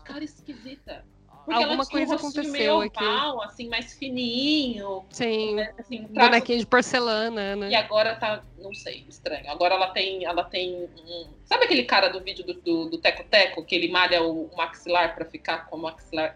[0.03, 1.03] Cara esquisita.
[1.45, 3.03] Porque Alguma coisa aconteceu aqui.
[3.03, 5.05] Oval, assim, mais fininho.
[5.11, 5.53] Sim.
[5.53, 5.73] Né?
[5.77, 7.69] Assim, Bonequinho de porcelana, né?
[7.69, 9.47] E agora tá, não sei, estranho.
[9.51, 11.27] Agora ela tem, ela tem um...
[11.45, 14.57] Sabe aquele cara do vídeo do, do, do Teco Teco, que ele malha o, o
[14.57, 16.35] maxilar pra ficar com o maxilar?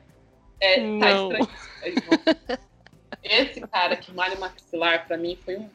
[0.62, 1.30] É, tá não.
[1.30, 2.60] tá estranho.
[3.24, 5.70] Esse cara que malha o maxilar, pra mim, foi um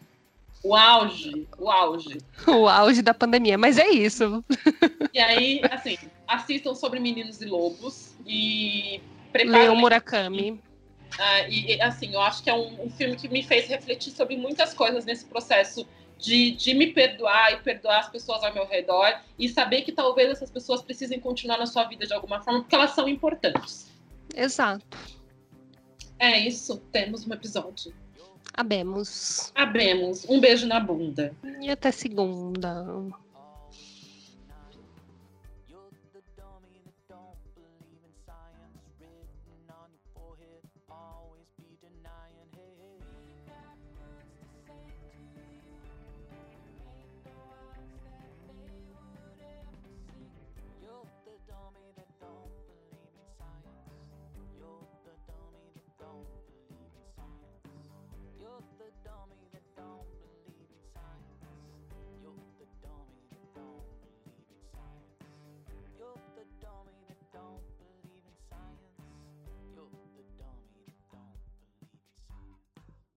[0.64, 2.18] o auge, o auge.
[2.48, 4.42] O auge da pandemia, mas é isso.
[5.12, 9.00] E aí, assim, assistam sobre Meninos e Lobos e
[9.30, 9.68] preparem.
[9.68, 10.52] o Murakami.
[10.52, 14.36] Uh, e, assim, eu acho que é um, um, filme que me fez refletir sobre
[14.36, 15.86] muitas coisas nesse processo
[16.18, 20.30] de, de me perdoar e perdoar as pessoas ao meu redor e saber que talvez
[20.30, 23.90] essas pessoas precisem continuar na sua vida de alguma forma, porque elas são importantes.
[24.34, 24.84] Exato.
[26.18, 27.94] É isso, temos um episódio.
[28.56, 29.50] Abemos.
[29.54, 30.24] Abemos.
[30.28, 31.34] Um beijo na bunda.
[31.60, 32.86] E até segunda.